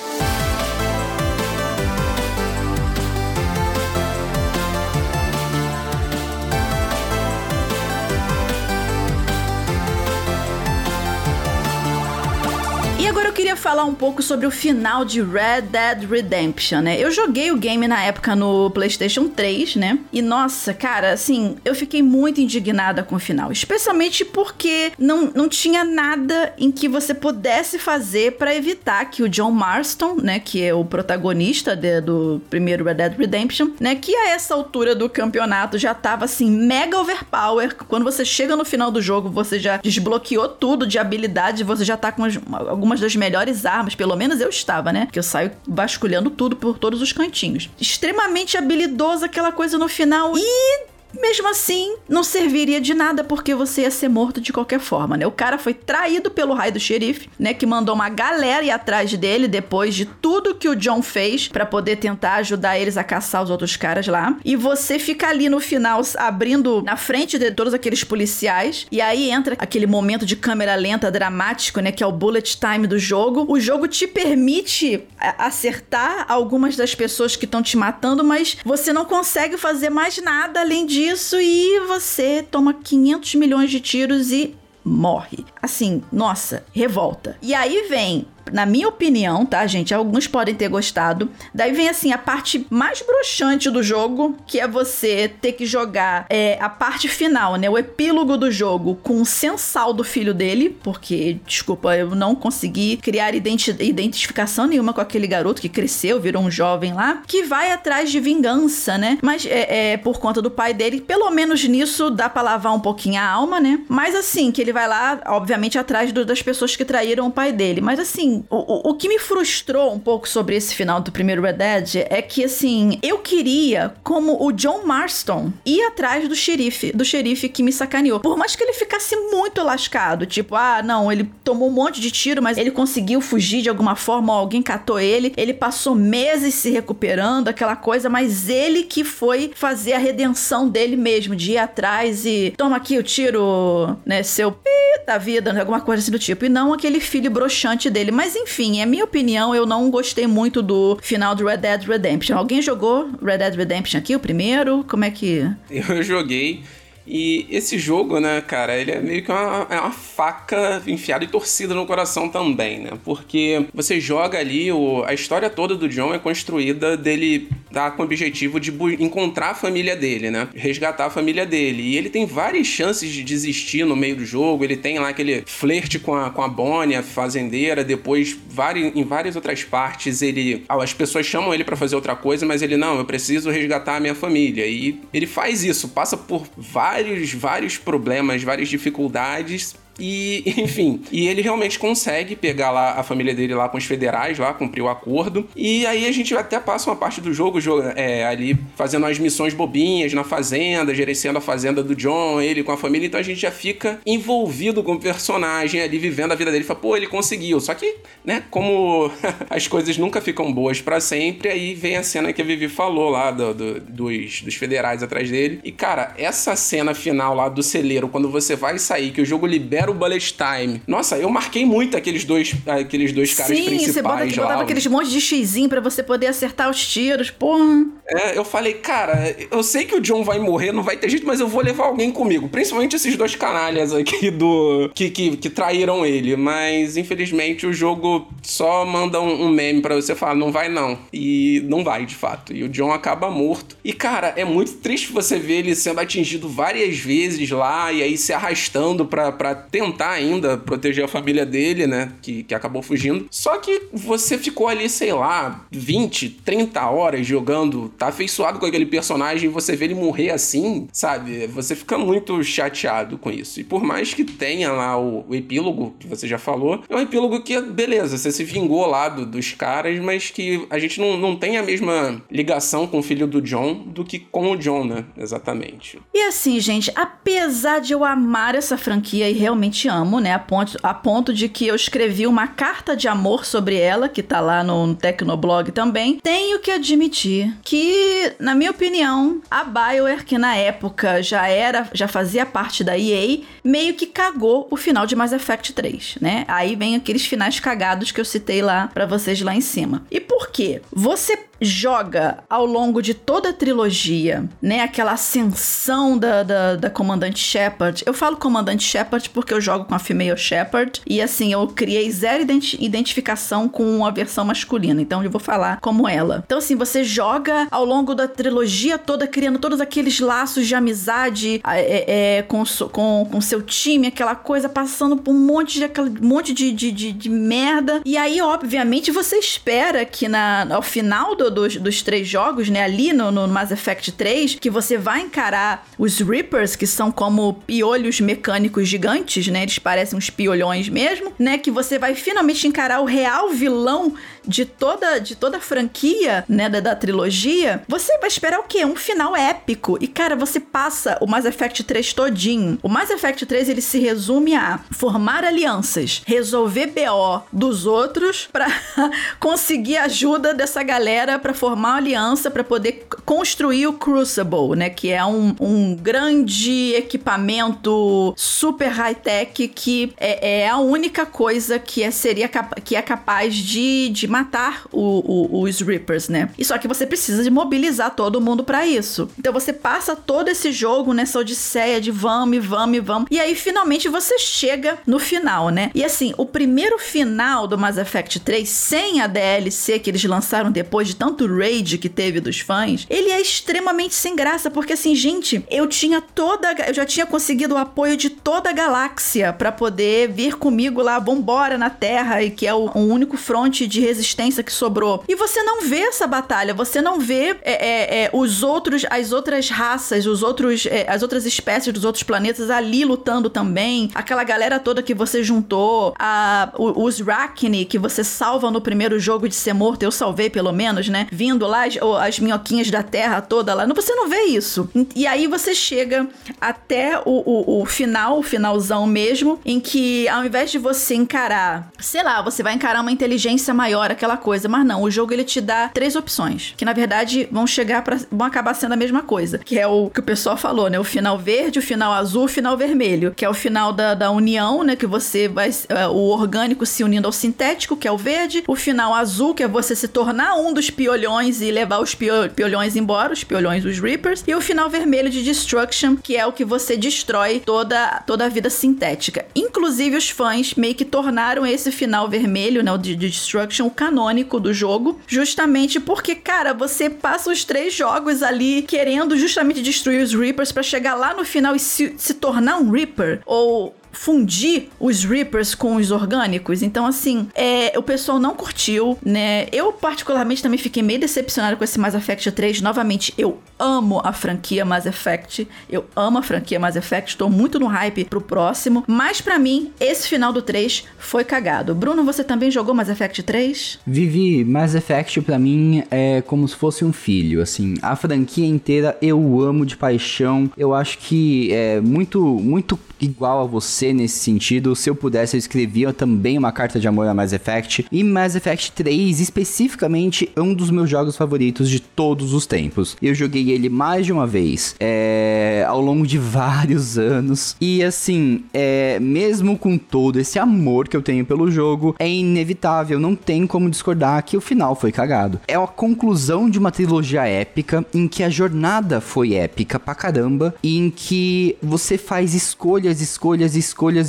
[13.57, 16.99] Falar um pouco sobre o final de Red Dead Redemption, né?
[17.01, 19.99] Eu joguei o game na época no PlayStation 3, né?
[20.13, 25.49] E nossa, cara, assim, eu fiquei muito indignada com o final, especialmente porque não, não
[25.49, 30.63] tinha nada em que você pudesse fazer para evitar que o John Marston, né, que
[30.63, 35.09] é o protagonista de, do primeiro Red Dead Redemption, né, que a essa altura do
[35.09, 37.75] campeonato já tava assim mega overpower.
[37.89, 41.97] Quando você chega no final do jogo, você já desbloqueou tudo de habilidade, você já
[41.97, 42.39] tá com as,
[42.69, 45.09] algumas das melhores armas, pelo menos eu estava, né?
[45.11, 47.71] Que eu saio vasculhando tudo por todos os cantinhos.
[47.81, 50.87] Extremamente habilidoso aquela coisa no final e
[51.21, 55.27] mesmo assim, não serviria de nada porque você ia ser morto de qualquer forma, né?
[55.27, 57.55] O cara foi traído pelo raio do xerife, né?
[57.55, 61.67] Que mandou uma galera ir atrás dele depois de tudo que o John fez para
[61.67, 64.37] poder tentar ajudar eles a caçar os outros caras lá.
[64.45, 68.87] E você fica ali no final abrindo na frente de todos aqueles policiais.
[68.91, 71.93] E aí entra aquele momento de câmera lenta dramático, né?
[71.93, 73.47] Que é o bullet time do jogo.
[73.49, 79.05] O jogo te permite acertar algumas das pessoas que estão te matando, mas você não
[79.05, 84.57] consegue fazer mais nada além disso disso e você toma 500 milhões de tiros e
[84.85, 85.45] morre.
[85.63, 87.37] Assim, nossa, revolta.
[87.41, 89.95] E aí vem na minha opinião, tá, gente?
[89.95, 91.31] Alguns podem ter gostado.
[91.55, 96.27] Daí vem assim a parte mais broxante do jogo, que é você ter que jogar
[96.29, 97.69] é, a parte final, né?
[97.69, 102.97] O epílogo do jogo com o sensal do filho dele, porque, desculpa, eu não consegui
[102.97, 107.73] criar identi identificação nenhuma com aquele garoto que cresceu, virou um jovem lá, que vai
[107.73, 109.19] atrás de vingança, né?
[109.23, 112.81] Mas é, é por conta do pai dele, pelo menos nisso dá pra lavar um
[112.81, 113.81] pouquinho a alma, né?
[113.89, 117.53] Mas assim, que ele vai lá, obviamente, atrás do, das pessoas que traíram o pai
[117.53, 117.81] dele.
[117.81, 121.55] Mas assim, o, o, que me frustrou um pouco sobre esse final do primeiro Red
[121.55, 127.05] Dead é que, assim, eu queria, como o John Marston, ir atrás do xerife, do
[127.05, 128.21] xerife que me sacaneou.
[128.21, 132.11] Por mais que ele ficasse muito lascado, tipo, ah, não, ele tomou um monte de
[132.11, 136.55] tiro, mas ele conseguiu fugir de alguma forma, ou alguém catou ele, ele passou meses
[136.55, 141.59] se recuperando, aquela coisa, mas ele que foi fazer a redenção dele mesmo, de ir
[141.59, 144.71] atrás e toma aqui o tiro, né, seu pi
[145.07, 148.11] da vida, alguma coisa assim do tipo, e não aquele filho broxante dele.
[148.11, 152.37] Mas enfim, é minha opinião, eu não gostei muito do final do Red Dead Redemption.
[152.37, 154.85] Alguém jogou Red Dead Redemption aqui, o primeiro?
[154.89, 155.49] Como é que.
[155.71, 156.65] Eu joguei.
[157.07, 161.29] E esse jogo, né, cara, ele é meio que uma, é uma faca enfiada e
[161.29, 162.91] torcida no coração também, né?
[163.05, 168.01] Porque você joga ali, o, a história toda do John é construída dele tá com
[168.01, 170.49] o objetivo de encontrar a família dele, né?
[170.55, 171.83] Resgatar a família dele.
[171.83, 174.65] E ele tem várias chances de desistir no meio do jogo.
[174.65, 177.85] Ele tem lá aquele flerte com a, com a Bonnie, a fazendeira.
[177.85, 180.65] Depois, várias, em várias outras partes, ele.
[180.69, 184.01] As pessoas chamam ele para fazer outra coisa, mas ele, não, eu preciso resgatar a
[184.01, 184.67] minha família.
[184.67, 191.29] E ele faz isso, passa por várias vários, vários problemas, várias dificuldades e, enfim, e
[191.29, 194.89] ele realmente consegue pegar lá a família dele lá com os federais, lá, cumprir o
[194.89, 195.49] acordo.
[195.55, 197.59] E aí a gente até passa uma parte do jogo,
[197.95, 202.73] é, ali fazendo as missões bobinhas na fazenda, gerenciando a fazenda do John, ele com
[202.73, 203.07] a família.
[203.07, 206.65] Então a gente já fica envolvido com o personagem ali, vivendo a vida dele.
[206.65, 207.61] Fala, pô, ele conseguiu.
[207.61, 209.11] Só que, né, como
[209.49, 213.11] as coisas nunca ficam boas para sempre, aí vem a cena que a Vivi falou
[213.11, 215.61] lá do, do, dos, dos federais atrás dele.
[215.65, 219.47] E, cara, essa cena final lá do celeiro, quando você vai sair, que o jogo
[219.47, 220.83] libera Zero Bullet Time.
[220.87, 224.47] Nossa, eu marquei muito aqueles dois, aqueles dois caras Sim, principais você bota, lá.
[224.49, 227.87] botava aqueles monte de xizinho pra você poder acertar os tiros, porra.
[228.09, 231.27] É, eu falei, cara, eu sei que o John vai morrer, não vai ter jeito,
[231.27, 232.49] mas eu vou levar alguém comigo.
[232.49, 234.91] Principalmente esses dois canalhas aqui do.
[234.95, 236.37] que, que, que traíram ele.
[236.37, 240.99] Mas, infelizmente, o jogo só manda um, um meme para você falar, não vai não.
[241.13, 242.53] E não vai, de fato.
[242.53, 243.77] E o John acaba morto.
[243.85, 248.17] E, cara, é muito triste você ver ele sendo atingido várias vezes lá e aí
[248.17, 252.13] se arrastando para tentar ainda proteger a família dele, né?
[252.23, 253.27] Que, que acabou fugindo.
[253.31, 258.87] Só que você ficou ali, sei lá, 20, 30 horas jogando tá afeiçoado com aquele
[258.87, 261.47] personagem e você vê ele morrer assim, sabe?
[261.49, 263.61] Você fica muito chateado com isso.
[263.61, 267.01] E por mais que tenha lá o, o epílogo, que você já falou, é um
[267.01, 271.19] epílogo que, beleza, você se vingou lá do, dos caras, mas que a gente não,
[271.19, 274.85] não tem a mesma ligação com o filho do John do que com o John,
[274.85, 275.05] né?
[275.19, 275.99] Exatamente.
[276.15, 280.33] E assim, gente, apesar de eu amar essa franquia e realmente amo, né?
[280.33, 284.23] A ponto, a ponto de que eu escrevi uma carta de amor sobre ela, que
[284.23, 290.25] tá lá no, no Tecnoblog também, tenho que admitir que na minha opinião, a BioWare,
[290.25, 295.07] que na época já era, já fazia parte da EA, meio que cagou o final
[295.07, 296.45] de Mass Effect 3, né?
[296.49, 300.05] Aí vem aqueles finais cagados que eu citei lá para vocês lá em cima.
[300.11, 300.81] E por quê?
[300.93, 304.81] Você joga ao longo de toda a trilogia, né?
[304.81, 308.03] Aquela ascensão da, da, da Comandante Shepard.
[308.07, 311.01] Eu falo Comandante Shepard porque eu jogo com a Female Shepard.
[311.07, 315.01] E assim, eu criei zero identi identificação com a versão masculina.
[315.01, 316.43] Então eu vou falar como ela.
[316.47, 321.61] Então, assim, você joga ao longo da trilogia toda, criando todos aqueles laços de amizade
[321.67, 326.11] é, é, com, com, com seu time, aquela coisa, passando por um monte de, aquele
[326.21, 328.03] monte de, de, de, de merda.
[328.05, 332.83] E aí, obviamente, você espera que na, ao final do dos, dos três jogos, né?
[332.83, 337.55] Ali no, no Mass Effect 3, que você vai encarar os Reapers, que são como
[337.67, 339.63] piolhos mecânicos gigantes, né?
[339.63, 341.59] Eles parecem uns piolhões mesmo, né?
[341.59, 344.15] Que você vai finalmente encarar o real vilão
[344.47, 348.85] de toda, de toda a franquia, né, da, da, trilogia, você vai esperar o quê?
[348.85, 349.99] Um final épico.
[350.01, 352.79] E, cara, você passa o Mass Effect 3 todinho.
[352.83, 358.67] O Mass Effect 3, ele se resume a formar alianças, resolver BO dos outros para
[359.41, 365.25] conseguir ajuda dessa galera para formar aliança para poder construir o Crucible, né, que é
[365.25, 372.49] um, um grande equipamento super high-tech que é, é, a única coisa que é, seria
[372.85, 376.51] que é capaz de, de matar o, o, os Reapers, né?
[376.59, 379.29] E só que você precisa de mobilizar todo mundo para isso.
[379.39, 383.29] Então você passa todo esse jogo nessa odisseia de vamos, vamos, vamos.
[383.31, 385.91] E aí finalmente você chega no final, né?
[385.95, 390.71] E assim, o primeiro final do Mass Effect 3, sem a DLC que eles lançaram
[390.71, 395.15] depois de tanto raid que teve dos fãs, ele é extremamente sem graça, porque assim,
[395.15, 396.73] gente, eu tinha toda.
[396.87, 401.19] Eu já tinha conseguido o apoio de toda a galáxia para poder vir comigo lá,
[401.19, 405.25] vambora na Terra, e que é o, o único fronte de resistência que sobrou.
[405.27, 409.33] E você não vê essa batalha, você não vê é, é, é, os outros, as
[409.33, 414.11] outras raças, os outros, é, as outras espécies dos outros planetas ali lutando também.
[414.15, 419.49] Aquela galera toda que você juntou, a, os Rachni que você salva no primeiro jogo
[419.49, 421.16] de ser morto, eu salvei pelo menos, né?
[421.31, 423.87] Vindo lá as, as minhoquinhas da Terra toda lá.
[423.87, 424.89] Você não vê isso.
[425.15, 426.29] E aí você chega
[426.61, 431.91] até o, o, o final, o finalzão mesmo, em que ao invés de você encarar,
[431.99, 434.69] sei lá, você vai encarar uma inteligência maior aquela coisa.
[434.69, 438.19] Mas não, o jogo ele te dá três opções, que na verdade vão chegar para
[438.31, 440.99] vão acabar sendo a mesma coisa, que é o que o pessoal falou, né?
[440.99, 444.31] O final verde, o final azul, o final vermelho, que é o final da, da
[444.31, 444.97] união, né?
[444.97, 448.75] Que você vai é, o orgânico se unindo ao sintético, que é o verde, o
[448.75, 452.97] final azul, que é você se tornar um dos piolhões e levar os pio, piolhões
[452.97, 456.65] embora, os piolhões os Reapers, e o final vermelho de Destruction, que é o que
[456.65, 459.47] você destrói toda toda a vida sintética.
[459.55, 464.59] Inclusive os fãs meio que tornaram esse final vermelho, né, de, de Destruction, o canônico
[464.59, 470.35] do jogo, justamente porque, cara, você passa os três jogos ali querendo justamente destruir os
[470.35, 475.25] Reapers para chegar lá no final e se, se tornar um Reaper ou fundir os
[475.25, 476.83] Reapers com os orgânicos.
[476.83, 479.67] Então, assim, é, o pessoal não curtiu, né?
[479.71, 482.81] Eu, particularmente, também fiquei meio decepcionado com esse Mass Effect 3.
[482.81, 485.69] Novamente, eu amo a franquia Mass Effect.
[485.89, 487.31] Eu amo a franquia Mass Effect.
[487.31, 489.05] Estou muito no hype pro próximo.
[489.07, 491.95] Mas, para mim, esse final do 3 foi cagado.
[491.95, 494.01] Bruno, você também jogou Mass Effect 3?
[494.07, 497.95] Vivi, Mass Effect para mim é como se fosse um filho, assim.
[498.01, 500.71] A franquia inteira eu amo de paixão.
[500.77, 504.95] Eu acho que é muito, muito igual a você você nesse sentido.
[504.95, 508.07] Se eu pudesse, eu escrevia também uma carta de amor a Mass Effect.
[508.11, 513.17] E Mass Effect 3, especificamente, é um dos meus jogos favoritos de todos os tempos.
[513.21, 517.77] Eu joguei ele mais de uma vez, é, ao longo de vários anos.
[517.81, 523.19] E assim, é, mesmo com todo esse amor que eu tenho pelo jogo, é inevitável,
[523.19, 525.61] não tem como discordar que o final foi cagado.
[525.67, 530.75] É a conclusão de uma trilogia épica em que a jornada foi épica pra caramba
[530.83, 533.77] e em que você faz escolhas, escolhas, escolhas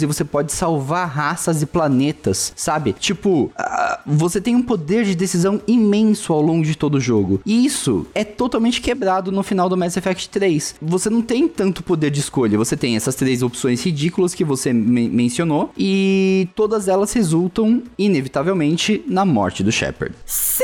[0.01, 2.93] e você pode salvar raças e planetas, sabe?
[2.93, 3.51] Tipo, uh,
[4.06, 7.41] você tem um poder de decisão imenso ao longo de todo o jogo.
[7.45, 10.75] E isso é totalmente quebrado no final do Mass Effect 3.
[10.82, 14.71] Você não tem tanto poder de escolha, você tem essas três opções ridículas que você
[14.71, 20.15] me mencionou e todas elas resultam inevitavelmente na morte do Shepard.
[20.25, 20.63] Sim,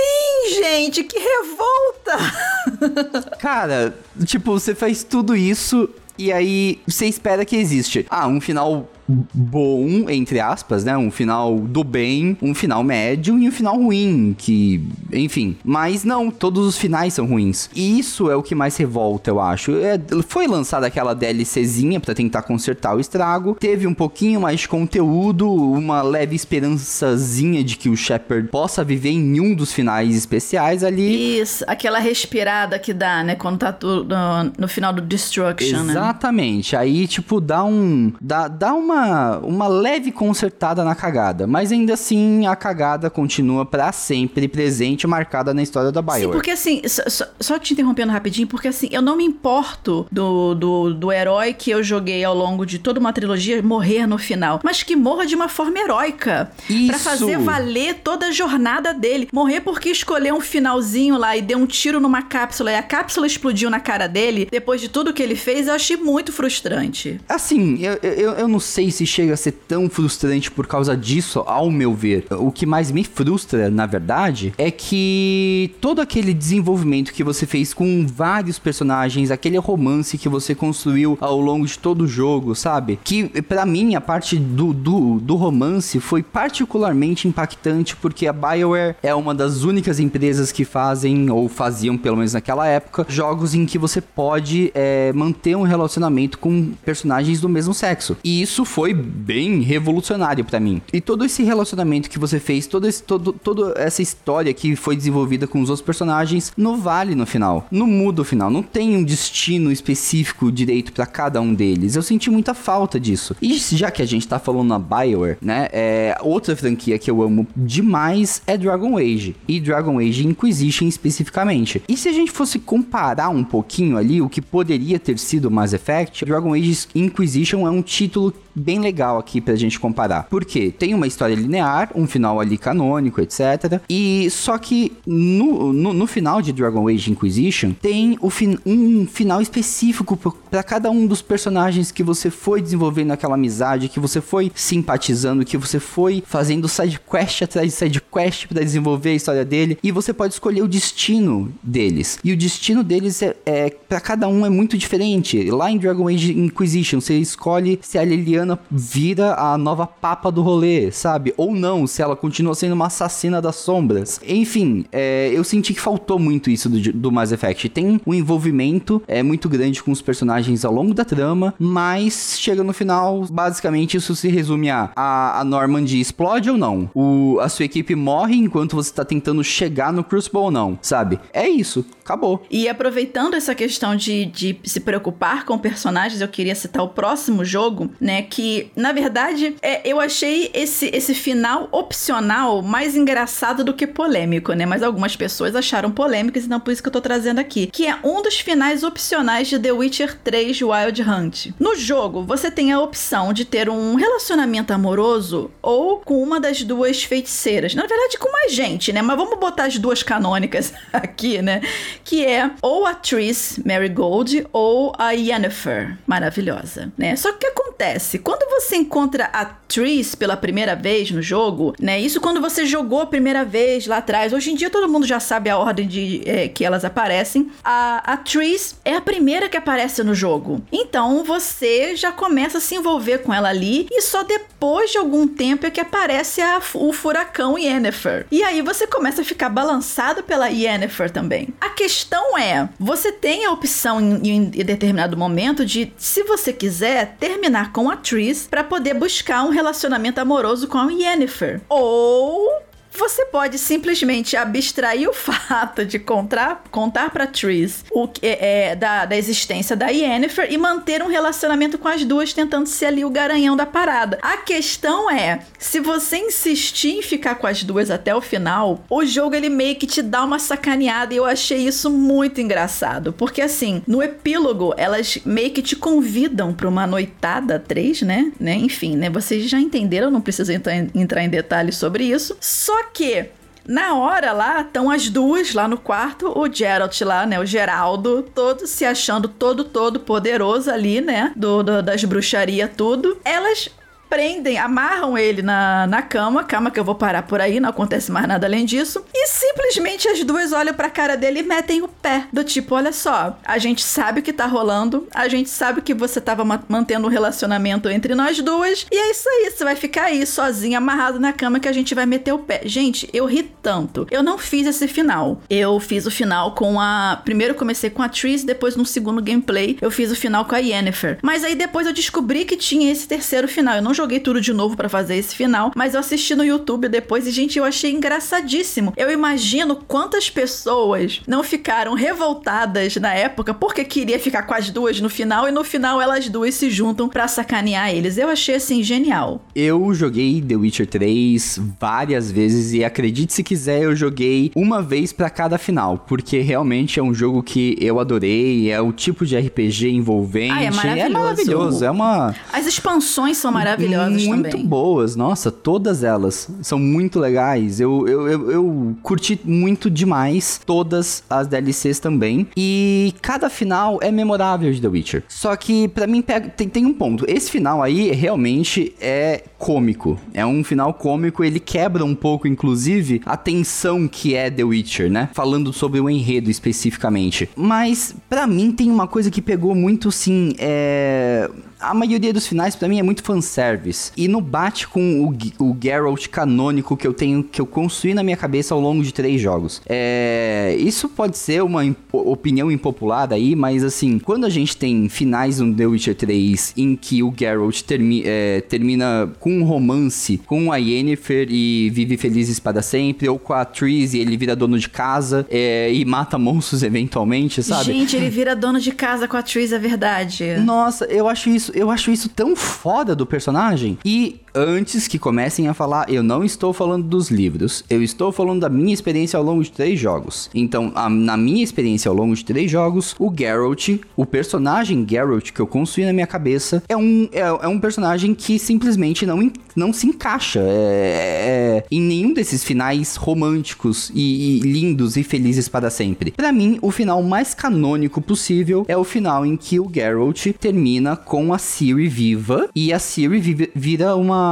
[0.62, 3.34] gente, que revolta!
[3.40, 8.06] Cara, tipo, você faz tudo isso e aí você espera que existe.
[8.10, 10.98] Ah, um final bom, entre aspas, né?
[10.98, 15.58] Um final do bem, um final médio e um final ruim, que, enfim.
[15.64, 17.70] Mas não, todos os finais são ruins.
[17.76, 19.72] E isso é o que mais revolta, eu acho.
[19.76, 24.68] É, foi lançada aquela DLCzinha para tentar consertar o estrago, teve um pouquinho mais de
[24.68, 30.84] conteúdo, uma leve esperançazinha de que o Shepard possa viver em um dos finais especiais
[30.84, 31.40] ali.
[31.40, 33.36] Isso, aquela respirada que dá, né?
[33.36, 35.94] Quando tá tudo no, no final do Destruction, né?
[35.94, 36.76] Exatamente.
[36.76, 36.82] Né?
[36.82, 38.14] Aí, tipo, dá um.
[38.22, 43.66] Dá, dá uma uma, uma leve consertada na cagada, mas ainda assim a cagada continua
[43.66, 46.26] para sempre presente, marcada na história da BioWare.
[46.26, 50.54] Sim, porque assim, só, só, te interrompendo rapidinho, porque assim, eu não me importo do,
[50.54, 54.60] do, do herói que eu joguei ao longo de toda uma trilogia morrer no final,
[54.64, 56.52] mas que morra de uma forma heróica.
[56.70, 56.88] Isso.
[56.88, 59.28] Pra fazer valer toda a jornada dele.
[59.34, 63.26] Morrer porque escolheu um finalzinho lá e deu um tiro numa cápsula e a cápsula
[63.26, 67.20] explodiu na cara dele, depois de tudo que ele fez, eu achei muito frustrante.
[67.28, 70.98] Assim, eu, eu, eu não sei sei se chega a ser tão frustrante por causa
[70.98, 72.26] disso, ao meu ver.
[72.32, 77.74] O que mais me frustra, na verdade, é que todo aquele desenvolvimento que você fez
[77.74, 83.00] com vários personagens, aquele romance que você construiu ao longo de todo o jogo, sabe?
[83.04, 88.96] Que para mim a parte do, do, do romance foi particularmente impactante porque a BioWare
[89.02, 93.66] é uma das únicas empresas que fazem, ou faziam pelo menos naquela época, jogos em
[93.66, 98.18] que você pode é, manter um relacionamento com personagens do mesmo sexo.
[98.24, 100.82] E isso foi bem revolucionário para mim.
[100.92, 104.96] E todo esse relacionamento que você fez, todo esse, todo, toda essa história que foi
[104.96, 107.68] desenvolvida com os outros personagens, não vale no final.
[107.70, 108.50] Não muda o final.
[108.50, 111.96] Não tem um destino específico direito para cada um deles.
[111.96, 113.36] Eu senti muita falta disso.
[113.40, 115.68] E já que a gente tá falando na Bioware, né?
[115.72, 119.36] É, outra franquia que eu amo demais é Dragon Age.
[119.48, 121.84] E Dragon Age Inquisition especificamente.
[121.88, 125.74] E se a gente fosse comparar um pouquinho ali o que poderia ter sido Mass
[125.74, 130.24] Effect, Dragon Age Inquisition é um título bem legal aqui pra gente comparar.
[130.30, 133.82] Porque tem uma história linear, um final ali canônico, etc.
[133.90, 139.42] E só que no, no, no final de Dragon Age Inquisition tem fin um final
[139.42, 140.18] específico
[140.50, 145.46] para cada um dos personagens que você foi desenvolvendo aquela amizade, que você foi simpatizando,
[145.46, 149.78] que você foi fazendo side quest atrás de side quest para desenvolver a história dele
[149.84, 152.20] e você pode escolher o destino deles.
[152.24, 155.50] E o destino deles é, é para cada um é muito diferente.
[155.50, 160.32] Lá em Dragon Age Inquisition você escolhe se a Liliana Diana vira a nova papa
[160.32, 161.34] do rolê, sabe?
[161.38, 164.20] Ou não, se ela continua sendo uma assassina das sombras.
[164.28, 167.70] Enfim, é, eu senti que faltou muito isso do, do Mass Effect.
[167.70, 172.64] Tem um envolvimento é, muito grande com os personagens ao longo da trama, mas chega
[172.64, 176.90] no final, basicamente isso se resume a a, a Normandy explode ou não?
[176.94, 181.20] O, a sua equipe morre enquanto você tá tentando chegar no Crucible ou não, sabe?
[181.32, 182.44] É isso, acabou.
[182.50, 187.44] E aproveitando essa questão de, de se preocupar com personagens, eu queria citar o próximo
[187.44, 188.22] jogo, né?
[188.34, 194.54] Que, na verdade, é, eu achei esse, esse final opcional mais engraçado do que polêmico,
[194.54, 194.66] né?
[194.66, 197.68] Mas algumas pessoas acharam polêmico, então por isso que eu tô trazendo aqui.
[197.68, 201.52] Que é um dos finais opcionais de The Witcher 3 Wild Hunt.
[201.60, 206.64] No jogo, você tem a opção de ter um relacionamento amoroso ou com uma das
[206.64, 207.76] duas feiticeiras.
[207.76, 209.04] Na verdade, com mais gente, né?
[209.04, 211.62] Mas vamos botar as duas canônicas aqui, né?
[212.04, 216.00] Que é ou a Triss Marigold ou a Yennefer.
[216.08, 217.16] Maravilhosa, né?
[217.16, 218.23] Só que o que acontece?
[218.24, 222.00] Quando você encontra a Triss pela primeira vez no jogo, né?
[222.00, 224.34] Isso quando você jogou a primeira vez lá atrás.
[224.34, 227.52] Hoje em dia todo mundo já sabe a ordem de é, que elas aparecem.
[227.64, 230.62] A, a Triss é a primeira que aparece no jogo.
[230.72, 235.28] Então você já começa a se envolver com ela ali e só depois de algum
[235.28, 238.26] tempo é que aparece a, o furacão Yennefer.
[238.32, 241.50] E aí você começa a ficar balançado pela Yennefer também.
[241.60, 247.16] A questão é, você tem a opção em, em determinado momento de, se você quiser,
[247.20, 248.13] terminar terminar com a Tris
[248.50, 251.62] para poder buscar um relacionamento amoroso com a Yennefer.
[251.68, 252.62] Ou
[252.98, 259.06] você pode simplesmente abstrair o fato de contar, contar pra Tris o é, é, da,
[259.06, 263.10] da existência da Yennefer e manter um relacionamento com as duas, tentando ser ali o
[263.10, 264.20] garanhão da parada.
[264.22, 269.06] A questão é, se você insistir em ficar com as duas até o final, o
[269.06, 273.14] jogo ele meio que te dá uma sacaneada e eu achei isso muito engraçado.
[273.14, 278.32] Porque assim, no epílogo, elas meio que te convidam pra uma noitada três, né?
[278.40, 278.56] né?
[278.56, 279.10] Enfim, né?
[279.10, 282.38] Vocês já entenderam, não preciso entrar, entrar em detalhes sobre isso.
[282.40, 283.30] Só que
[283.68, 288.24] na hora lá, estão as duas lá no quarto, o Geralt lá, né, o Geraldo,
[288.36, 293.18] todo se achando todo, todo poderoso ali, né, do, do das bruxaria tudo.
[293.24, 293.70] Elas
[294.10, 298.12] prendem, amarram ele na, na cama, cama que eu vou parar por aí, não acontece
[298.12, 299.04] mais nada além disso.
[299.14, 302.28] E simplesmente as duas olham pra cara dele e metem o pé.
[302.32, 305.94] Do tipo, olha só, a gente sabe o que tá rolando, a gente sabe que
[305.94, 309.76] você tava ma mantendo um relacionamento entre nós duas, e é isso aí, você vai
[309.76, 312.62] ficar aí sozinha, amarrado na cama que a gente vai meter o pé.
[312.66, 314.08] Gente, eu ri tanto.
[314.12, 315.42] Eu não fiz esse final.
[315.50, 317.22] Eu fiz o final com a.
[317.24, 320.60] Primeiro comecei com a Tris, depois no segundo gameplay eu fiz o final com a
[320.60, 321.20] Yennefer.
[321.22, 323.76] Mas aí depois eu descobri que tinha esse terceiro final.
[323.76, 326.90] Eu não joguei tudo de novo para fazer esse final, mas eu assisti no YouTube
[326.90, 328.92] depois e, gente, eu achei engraçadíssimo.
[328.98, 335.00] Eu imagino quantas pessoas não ficaram revoltadas na época porque queria ficar com as duas
[335.00, 338.18] no final e no final elas duas se juntam para sacanear eles.
[338.18, 339.46] Eu achei assim genial.
[339.56, 345.14] Eu joguei The Witcher 3 várias vezes e acredite se quiser, eu joguei uma vez
[345.14, 349.38] para cada final, porque realmente é um jogo que eu adorei, é o tipo de
[349.38, 351.06] RPG envolvente, ah, é, maravilhoso.
[351.06, 354.66] é maravilhoso, é uma As expansões são maravilhosas maravilhosas muito também.
[354.66, 357.80] boas, nossa, todas elas são muito legais.
[357.80, 362.48] Eu, eu, eu, eu, curti muito demais todas as DLCs também.
[362.56, 365.24] E cada final é memorável de The Witcher.
[365.28, 367.26] Só que para mim tem, tem um ponto.
[367.28, 370.20] Esse final aí realmente é cômico.
[370.34, 375.10] É um final cômico, ele quebra um pouco, inclusive, a tensão que é The Witcher,
[375.10, 375.30] né?
[375.34, 377.50] Falando sobre o enredo especificamente.
[377.56, 381.50] Mas para mim tem uma coisa que pegou muito, sim, é
[381.84, 384.12] a maioria dos finais para mim é muito fanservice.
[384.16, 388.24] E não bate com o, o Geralt canônico que eu tenho, que eu construí na
[388.24, 389.82] minha cabeça ao longo de três jogos.
[389.88, 395.10] É, isso pode ser uma imp opinião impopular aí, mas assim, quando a gente tem
[395.10, 400.40] finais no The Witcher 3 em que o Geralt termi é, termina com um romance
[400.46, 404.56] com a Yennefer e vive felizes para sempre, ou com a Triss e ele vira
[404.56, 407.86] dono de casa é, e mata monstros eventualmente, sabe?
[407.86, 410.58] Gente, ele vira dono de casa com a Triss, é verdade.
[410.58, 413.98] Nossa, eu acho isso eu acho isso tão foda do personagem.
[414.06, 418.62] E antes que comecem a falar, eu não estou falando dos livros, eu estou falando
[418.62, 420.50] da minha experiência ao longo de três jogos.
[420.54, 425.52] Então, a, na minha experiência ao longo de três jogos, o Geralt, o personagem Geralt
[425.52, 429.52] que eu construí na minha cabeça, é um, é, é um personagem que simplesmente não,
[429.76, 435.68] não se encaixa é, é, em nenhum desses finais românticos e, e lindos e felizes
[435.68, 436.32] para sempre.
[436.32, 441.16] Para mim, o final mais canônico possível é o final em que o Geralt termina
[441.16, 444.43] com a Ciri viva e a Ciri vira uma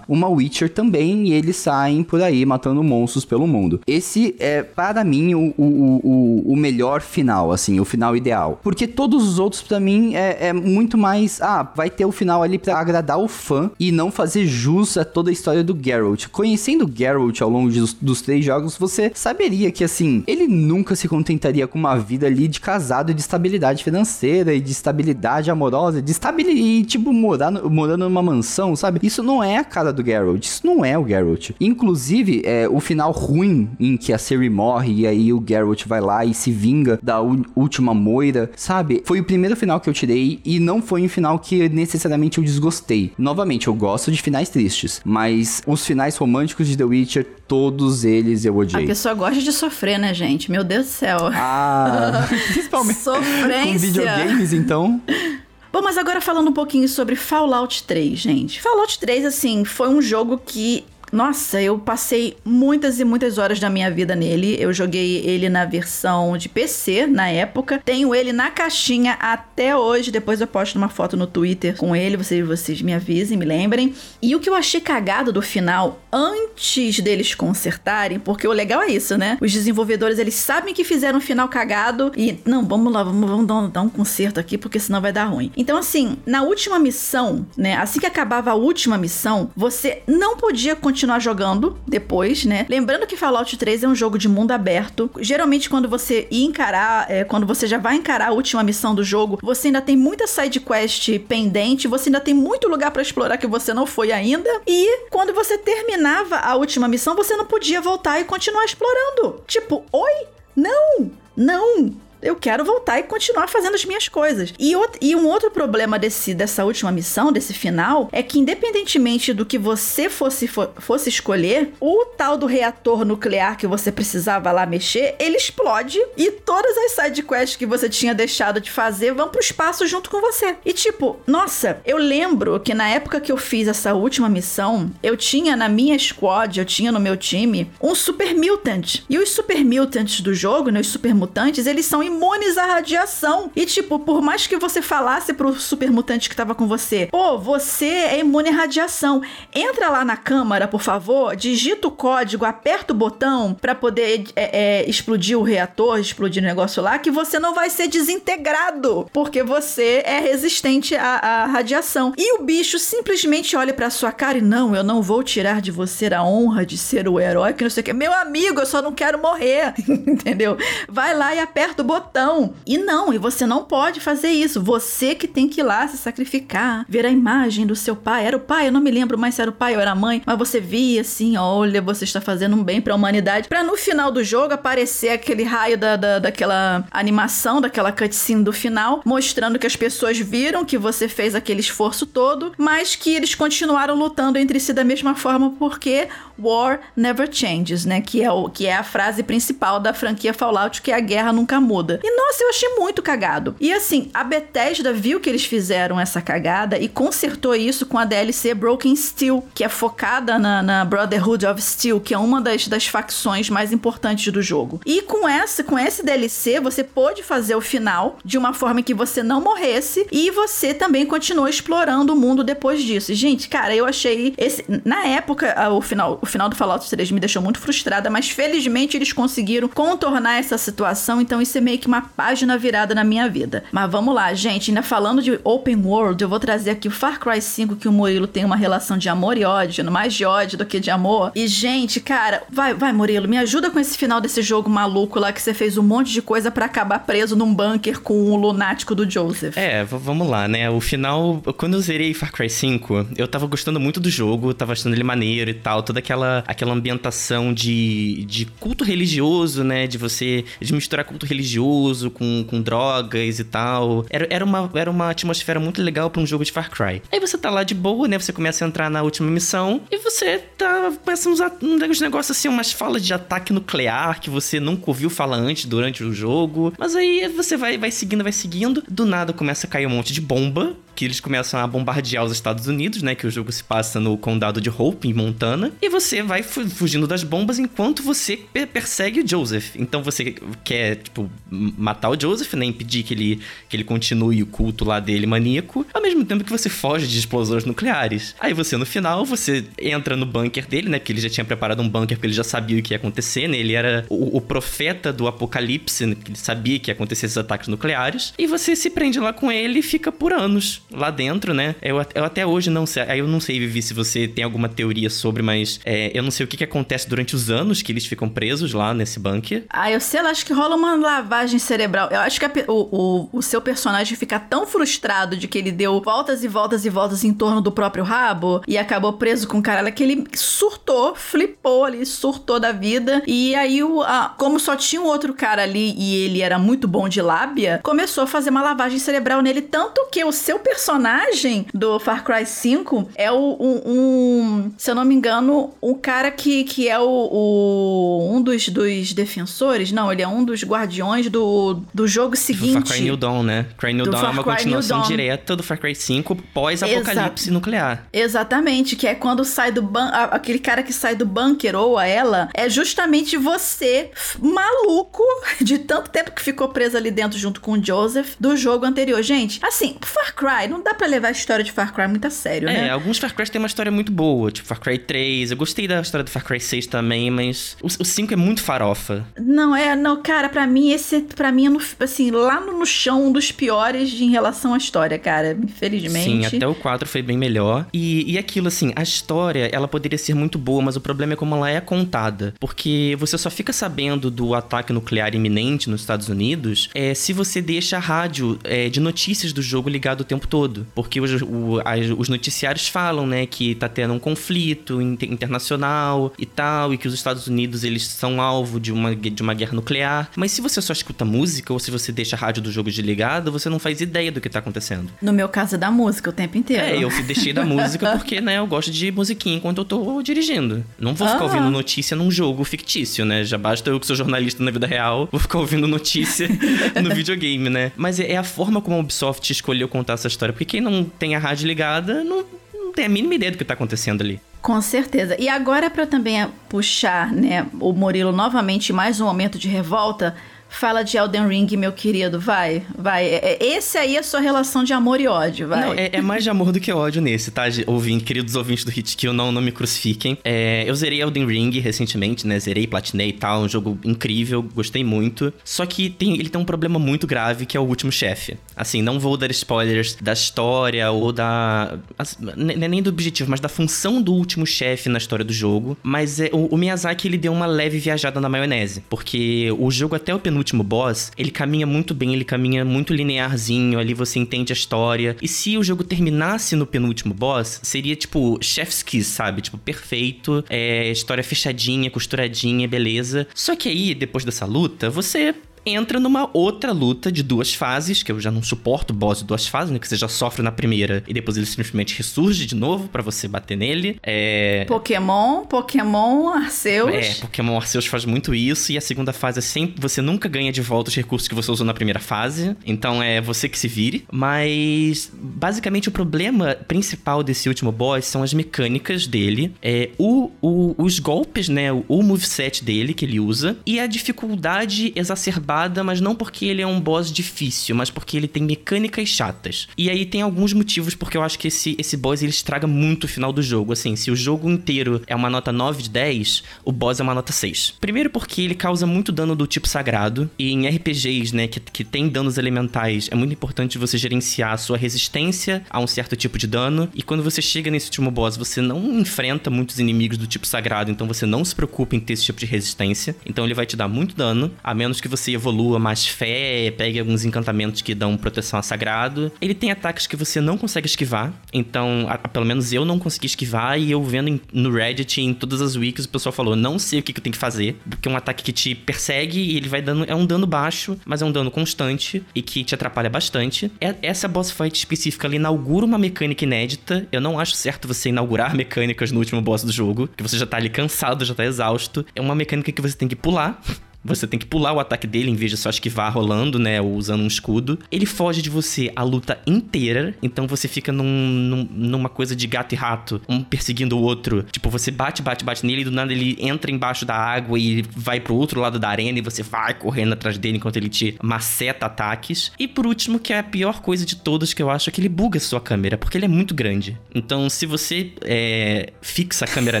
[0.08, 3.80] uma, Witcher também e eles saem por aí matando monstros pelo mundo.
[3.86, 8.60] Esse é, para mim, o, o, o, o melhor final, assim, o final ideal.
[8.62, 11.40] Porque todos os outros, para mim, é, é, muito mais.
[11.40, 15.04] Ah, vai ter o final ali para agradar o fã e não fazer jus a
[15.04, 16.26] toda a história do Geralt.
[16.28, 21.08] Conhecendo Geralt ao longo dos, dos três jogos, você saberia que, assim, ele nunca se
[21.08, 26.02] contentaria com uma vida ali de casado e de estabilidade financeira e de estabilidade amorosa,
[26.02, 29.00] de estabilidade e, tipo, morar, morando numa mansão, sabe?
[29.02, 30.42] Isso não não é a cara do Geralt.
[30.42, 31.50] Isso não é o Geralt.
[31.60, 36.00] Inclusive, é, o final ruim em que a Ciri morre e aí o Geralt vai
[36.00, 39.02] lá e se vinga da última moira, sabe?
[39.04, 42.44] Foi o primeiro final que eu tirei e não foi um final que necessariamente eu
[42.44, 43.12] desgostei.
[43.18, 48.44] Novamente, eu gosto de finais tristes, mas os finais românticos de The Witcher, todos eles
[48.44, 48.84] eu odiei.
[48.84, 50.50] A pessoa gosta de sofrer, né, gente?
[50.50, 51.18] Meu Deus do céu.
[51.34, 53.72] Ah, principalmente Sofrência.
[53.72, 55.00] com videogames, então.
[55.76, 58.62] Bom, mas agora falando um pouquinho sobre Fallout 3, gente.
[58.62, 63.70] Fallout 3, assim, foi um jogo que nossa, eu passei muitas e muitas horas da
[63.70, 64.56] minha vida nele.
[64.58, 67.80] Eu joguei ele na versão de PC na época.
[67.84, 70.10] Tenho ele na caixinha até hoje.
[70.10, 72.16] Depois eu posto uma foto no Twitter com ele.
[72.16, 73.94] Vocês, vocês me avisem, me lembrem.
[74.20, 78.88] E o que eu achei cagado do final, antes deles consertarem, porque o legal é
[78.88, 79.38] isso, né?
[79.40, 83.46] Os desenvolvedores eles sabem que fizeram um final cagado e não, vamos lá, vamos, vamos
[83.46, 85.52] dar, dar um conserto aqui porque senão vai dar ruim.
[85.56, 87.76] Então, assim, na última missão, né?
[87.76, 92.66] Assim que acabava a última missão, você não podia continuar continuar jogando depois, né?
[92.68, 95.08] Lembrando que Fallout 3 é um jogo de mundo aberto.
[95.20, 99.04] Geralmente, quando você ir encarar, é, quando você já vai encarar a última missão do
[99.04, 103.36] jogo, você ainda tem muita side quest pendente, você ainda tem muito lugar para explorar
[103.36, 104.50] que você não foi ainda.
[104.66, 109.42] E quando você terminava a última missão, você não podia voltar e continuar explorando.
[109.46, 110.26] Tipo, oi?
[110.56, 111.10] Não!
[111.36, 112.05] Não!
[112.26, 114.52] Eu quero voltar e continuar fazendo as minhas coisas.
[114.58, 119.46] E, e, um outro problema desse, dessa última missão, desse final, é que independentemente do
[119.46, 125.14] que você fosse, fosse escolher, o tal do reator nuclear que você precisava lá mexer,
[125.18, 129.86] ele explode e todas as sidequests que você tinha deixado de fazer vão pro espaço
[129.86, 130.56] junto com você.
[130.64, 135.16] E tipo, nossa, eu lembro que na época que eu fiz essa última missão, eu
[135.16, 139.02] tinha na minha squad, eu tinha no meu time, um super mutant.
[139.08, 143.50] E os super mutants do jogo, né, os super mutantes, eles são imunes à radiação.
[143.54, 147.38] E, tipo, por mais que você falasse pro super mutante que tava com você, pô,
[147.38, 149.22] você é imune à radiação.
[149.54, 154.80] Entra lá na câmara, por favor, digita o código, aperta o botão para poder é,
[154.80, 159.42] é, explodir o reator, explodir o negócio lá, que você não vai ser desintegrado, porque
[159.42, 162.12] você é resistente à, à radiação.
[162.16, 165.70] E o bicho simplesmente olha pra sua cara e não, eu não vou tirar de
[165.70, 167.92] você a honra de ser o herói que não sei o que.
[167.92, 169.74] Meu amigo, eu só não quero morrer,
[170.06, 170.56] entendeu?
[170.88, 172.54] Vai lá e aperta o botão botão.
[172.66, 174.62] E não, e você não pode fazer isso.
[174.62, 178.26] Você que tem que ir lá se sacrificar, ver a imagem do seu pai.
[178.26, 179.94] Era o pai, eu não me lembro mais se era o pai ou era a
[179.94, 183.48] mãe, mas você via assim: olha, você está fazendo um bem para a humanidade.
[183.48, 188.52] Para no final do jogo aparecer aquele raio da, da, daquela animação, daquela cutscene do
[188.52, 193.34] final, mostrando que as pessoas viram que você fez aquele esforço todo, mas que eles
[193.34, 198.00] continuaram lutando entre si da mesma forma porque War never changes, né?
[198.00, 201.32] Que é, o, que é a frase principal da franquia Fallout, que é a guerra
[201.32, 201.85] nunca muda.
[202.02, 203.54] E nossa, eu achei muito cagado.
[203.60, 208.04] E assim, a Bethesda viu que eles fizeram essa cagada e consertou isso com a
[208.04, 212.68] DLC Broken Steel, que é focada na, na Brotherhood of Steel, que é uma das,
[212.68, 214.80] das facções mais importantes do jogo.
[214.84, 218.94] E com essa, com esse DLC, você pôde fazer o final de uma forma que
[218.94, 223.12] você não morresse e você também continuou explorando o mundo depois disso.
[223.14, 227.20] gente, cara, eu achei esse na época o final o final do Fallout 3 me
[227.20, 231.86] deixou muito frustrada, mas felizmente eles conseguiram contornar essa situação, então isso é meio que
[231.86, 233.64] uma página virada na minha vida.
[233.72, 237.18] Mas vamos lá, gente, ainda falando de open world, eu vou trazer aqui o Far
[237.18, 240.58] Cry 5 que o Murilo tem uma relação de amor e ódio, mais de ódio
[240.58, 241.32] do que de amor.
[241.34, 245.32] E gente, cara, vai, vai Murilo, me ajuda com esse final desse jogo maluco lá
[245.32, 248.94] que você fez um monte de coisa para acabar preso num bunker com o lunático
[248.94, 249.56] do Joseph.
[249.56, 250.70] É, vamos lá, né?
[250.70, 254.72] O final, quando eu zerei Far Cry 5, eu tava gostando muito do jogo, tava
[254.72, 259.86] achando ele maneiro e tal, toda aquela, aquela ambientação de, de culto religioso, né?
[259.86, 261.65] De você de misturar culto religioso
[262.12, 264.04] com, com drogas e tal.
[264.10, 267.02] Era, era, uma, era uma atmosfera muito legal para um jogo de Far Cry.
[267.10, 268.18] Aí você tá lá de boa, né?
[268.18, 270.92] Você começa a entrar na última missão e você tá.
[271.04, 275.36] Começa uns, uns negócios assim, umas falas de ataque nuclear que você nunca ouviu falar
[275.36, 276.72] antes durante o jogo.
[276.78, 278.82] Mas aí você vai, vai seguindo, vai seguindo.
[278.88, 282.32] Do nada começa a cair um monte de bomba que eles começam a bombardear os
[282.32, 283.14] Estados Unidos, né?
[283.14, 285.70] Que o jogo se passa no condado de Hope, em Montana.
[285.80, 288.40] E você vai fugindo das bombas enquanto você
[288.72, 289.76] persegue o Joseph.
[289.76, 290.34] Então você
[290.64, 292.64] quer, tipo, matar o Joseph, né?
[292.64, 296.50] Impedir que ele, que ele continue o culto lá dele maníaco, ao mesmo tempo que
[296.50, 298.34] você foge de explosões nucleares.
[298.40, 300.98] Aí você, no final, você entra no bunker dele, né?
[300.98, 303.46] Porque ele já tinha preparado um bunker, porque ele já sabia o que ia acontecer,
[303.48, 303.58] né?
[303.58, 306.16] Ele era o, o profeta do apocalipse, né?
[306.26, 308.32] ele sabia que ia acontecer esses ataques nucleares.
[308.38, 311.74] E você se prende lá com ele e fica por anos lá dentro, né?
[311.82, 313.02] Eu, eu até hoje não sei.
[313.04, 316.30] Aí eu não sei, Vivi, se você tem alguma teoria sobre, mas é, eu não
[316.30, 319.64] sei o que, que acontece durante os anos que eles ficam presos lá nesse bunker.
[319.68, 322.08] Ah, eu sei, eu acho que rola uma lavagem cerebral.
[322.10, 325.72] Eu acho que a, o, o, o seu personagem fica tão frustrado de que ele
[325.72, 329.58] deu voltas e voltas e voltas em torno do próprio rabo e acabou preso com
[329.58, 333.22] o cara que ele surtou, flipou ali, surtou da vida.
[333.26, 336.88] E aí, o, a, como só tinha um outro cara ali e ele era muito
[336.88, 339.62] bom de lábia, começou a fazer uma lavagem cerebral nele.
[339.62, 344.90] Tanto que o seu personagem personagem do Far Cry 5 é o, um, um, se
[344.90, 349.90] eu não me engano, um cara que, que é o, o, um dos, dos defensores,
[349.90, 352.80] não, ele é um dos guardiões do, do jogo seguinte.
[352.80, 353.66] Do Far Cry New Dawn, né?
[353.78, 358.06] Cry New Dawn é uma continuação direta do Far Cry 5 pós-apocalipse nuclear.
[358.12, 362.06] Exatamente, que é quando sai do bunker, aquele cara que sai do bunker ou a
[362.06, 365.22] ela, é justamente você, maluco,
[365.60, 369.22] de tanto tempo que ficou preso ali dentro junto com o Joseph, do jogo anterior.
[369.22, 370.72] Gente, assim, Far Cry Cry.
[370.72, 372.90] Não dá pra levar a história de Far Cry muito a sério, É, né?
[372.90, 375.50] alguns Far Cry têm uma história muito boa, tipo Far Cry 3.
[375.50, 378.62] Eu gostei da história do Far Cry 6 também, mas o, o 5 é muito
[378.62, 379.26] farofa.
[379.38, 382.86] Não, é, não, cara, pra mim, esse, pra mim, é no- assim, lá no, no
[382.86, 385.56] chão, um dos piores de- em relação à história, cara.
[385.62, 386.24] Infelizmente.
[386.50, 387.86] Sim, até o 4 foi bem melhor.
[387.92, 391.36] E, e aquilo, assim, a história, ela poderia ser muito boa, mas o problema é
[391.36, 392.54] como ela é contada.
[392.60, 397.60] Porque você só fica sabendo do ataque nuclear iminente nos Estados Unidos é, se você
[397.60, 400.55] deixa a rádio é, de notícias do jogo ligado o tempo todo.
[400.94, 406.32] Porque os, o- as- os noticiários falam, né, que tá tendo um conflito inter- internacional
[406.38, 409.72] e tal, e que os Estados Unidos, eles são alvo de uma, de uma guerra
[409.72, 410.30] nuclear.
[410.36, 413.50] Mas se você só escuta música, ou se você deixa a rádio do jogo desligada,
[413.50, 415.10] você não faz ideia do que tá acontecendo.
[415.20, 416.82] No meu caso é da música o tempo inteiro.
[416.84, 420.84] É, eu deixei da música porque, né, eu gosto de musiquinha enquanto eu tô dirigindo.
[420.98, 421.44] Não vou ficar Ah.
[421.44, 423.44] ouvindo notícia num jogo fictício, né?
[423.44, 426.48] Já basta eu que sou jornalista na vida real, vou ficar ouvindo notícia
[427.02, 427.92] no videogame, né?
[427.96, 430.45] Mas é é a forma como a Ubisoft escolheu contar essa história.
[430.52, 432.44] Porque quem não tem a rádio ligada não,
[432.74, 434.40] não tem a mínima ideia do que tá acontecendo ali.
[434.62, 435.36] Com certeza.
[435.38, 440.34] E agora, pra também puxar, né, o Murilo novamente, mais um momento de revolta,
[440.68, 442.38] fala de Elden Ring, meu querido.
[442.38, 443.24] Vai, vai.
[443.26, 445.80] É- é- Esse aí é a sua relação de amor e ódio, vai.
[445.80, 447.64] Não, é, é mais de amor do que ódio nesse, tá?
[447.86, 450.36] Ouvinte, queridos ouvintes do Hit Kill, não, não me crucifiquem.
[450.44, 452.58] É, eu zerei Elden Ring recentemente, né?
[452.58, 455.52] Zerei, platinei e tal, um jogo incrível, gostei muito.
[455.64, 458.56] Só que tem, ele tem um problema muito grave, que é o último chefe.
[458.74, 461.98] Assim, não vou dar spoilers da história ou da...
[462.18, 465.96] as- ne- nem do objetivo, mas da função do último chefe na história do jogo.
[466.02, 469.02] Mas é, o, o Miyazaki, ele deu uma leve viajada na maionese.
[469.08, 473.98] Porque o jogo até o penúltimo boss, ele caminha muito bem, ele caminha muito linearzinho,
[473.98, 475.36] ali você entende a história.
[475.40, 479.62] E se o jogo terminasse no penúltimo boss, seria tipo chef's kiss, sabe?
[479.62, 483.46] Tipo, perfeito, é, história fechadinha, costuradinha, beleza.
[483.54, 485.54] Só que aí, depois dessa luta, você
[485.86, 489.66] entra numa outra luta de duas fases, que eu já não suporto boss de duas
[489.66, 489.98] fases, né?
[489.98, 493.46] Que você já sofre na primeira e depois ele simplesmente ressurge de novo pra você
[493.46, 494.18] bater nele.
[494.22, 494.84] É.
[494.86, 497.10] Pokémon, Pokémon, Arceus.
[497.14, 500.00] É, Pokémon Arceus faz muito isso, e a segunda fase é sempre.
[500.00, 502.76] Você nunca ganha de volta os recursos que você usou na primeira fase.
[502.84, 504.24] Então é você que se vire.
[504.32, 509.72] Mas basicamente o problema principal desse último boss são as mecânicas dele.
[509.82, 511.92] É o, o- os golpes, né?
[511.92, 513.76] O, o moveset dele que ele usa.
[513.86, 518.48] E a dificuldade exacerbada, mas não porque ele é um boss difícil, mas porque ele
[518.48, 519.88] tem mecânicas chatas.
[519.96, 523.24] E aí tem alguns motivos porque eu acho que esse, esse boss ele estraga muito
[523.24, 523.92] o final do jogo.
[523.92, 527.34] Assim, se o jogo inteiro é uma nota 9 de 10, o boss é uma
[527.34, 527.94] nota 6.
[528.00, 530.50] Primeiro porque ele causa muito dano do tipo sagrado.
[530.58, 534.78] E em RPGs, né, que, que tem danos elementais, é muito importante você gerenciar a
[534.78, 537.08] sua resistência a um certo tipo de dano.
[537.14, 541.10] E quando você chega nesse último boss, você não enfrenta muitos inimigos do tipo sagrado,
[541.10, 543.36] então você não se preocupa em ter esse tipo de resistência.
[543.44, 547.18] Então ele vai te dar muito dano, a menos que você evolua mais fé, pegue
[547.18, 549.50] alguns encantamentos que dão proteção a sagrado.
[549.60, 553.46] Ele tem ataques que você não consegue esquivar, então, a- pelo menos eu não consegui
[553.46, 556.98] esquivar e eu vendo em- no Reddit, em todas as wikis, o pessoal falou, não
[556.98, 559.58] sei o que, que eu tenho que fazer, porque é um ataque que te persegue
[559.60, 562.84] e ele vai dando, é um dano baixo, mas é um dano constante e que
[562.84, 563.90] te atrapalha bastante.
[564.00, 568.28] É- essa boss fight específica, ela inaugura uma mecânica inédita, eu não acho certo você
[568.28, 571.64] inaugurar mecânicas no último boss do jogo, que você já tá ali cansado, já tá
[571.64, 572.24] exausto.
[572.34, 573.80] É uma mecânica que você tem que pular,
[574.26, 577.00] você tem que pular o ataque dele em vez de só esquivar rolando, né?
[577.00, 577.98] Ou usando um escudo.
[578.10, 580.34] Ele foge de você a luta inteira.
[580.42, 584.64] Então você fica num, num- numa coisa de gato e rato, um perseguindo o outro.
[584.70, 588.02] Tipo, você bate, bate, bate nele e do nada ele entra embaixo da água e
[588.14, 591.36] vai pro outro lado da arena e você vai correndo atrás dele enquanto ele te
[591.42, 592.72] maceta ataques.
[592.78, 595.20] E por último, que é a pior coisa de todas que eu acho, é que
[595.20, 597.16] ele buga a sua câmera, porque ele é muito grande.
[597.34, 600.00] Então, se você é, fixa a câmera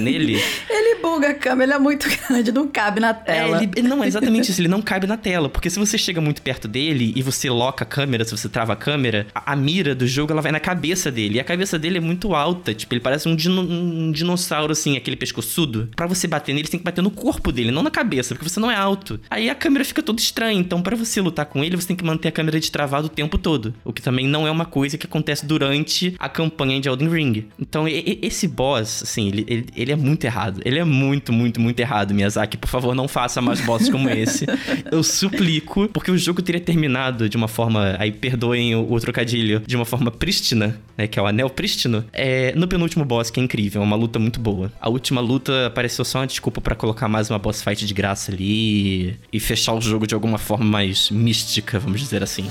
[0.00, 0.40] nele.
[0.68, 3.62] Ele buga a câmera, ele é muito grande, não cabe na É, tela.
[3.62, 5.48] ele, não, é exatamente isso, ele não cabe na tela.
[5.48, 8.72] Porque se você chega muito perto dele e você loca a câmera, se você trava
[8.72, 11.36] a câmera, a, a mira do jogo ela vai na cabeça dele.
[11.36, 14.96] E a cabeça dele é muito alta, tipo, ele parece um, dino- um dinossauro, assim,
[14.96, 15.88] aquele pescoçudo.
[15.94, 18.48] Pra você bater nele, você tem que bater no corpo dele, não na cabeça, porque
[18.48, 19.20] você não é alto.
[19.30, 20.58] Aí a câmera fica toda estranha.
[20.58, 23.38] Então, pra você lutar com ele, você tem que manter a câmera destravada o tempo
[23.38, 23.74] todo.
[23.84, 27.46] O que também não é uma coisa que acontece durante a campanha de Elden Ring.
[27.58, 30.60] Então, e- e- esse boss, assim, ele, ele, ele é muito errado.
[30.64, 32.56] Ele é muito, muito, muito errado, Miyazaki.
[32.56, 34.46] Por favor, não faça mais bosses como esse.
[34.90, 39.62] Eu suplico, porque o jogo teria terminado de uma forma, aí perdoem o, o trocadilho,
[39.66, 43.40] de uma forma prístina, né, que é o anel prístino, é, no penúltimo boss, que
[43.40, 44.72] é incrível, é uma luta muito boa.
[44.80, 48.32] A última luta pareceu só uma desculpa pra colocar mais uma boss fight de graça
[48.32, 52.50] ali e fechar o jogo de alguma forma mais mística, vamos dizer assim.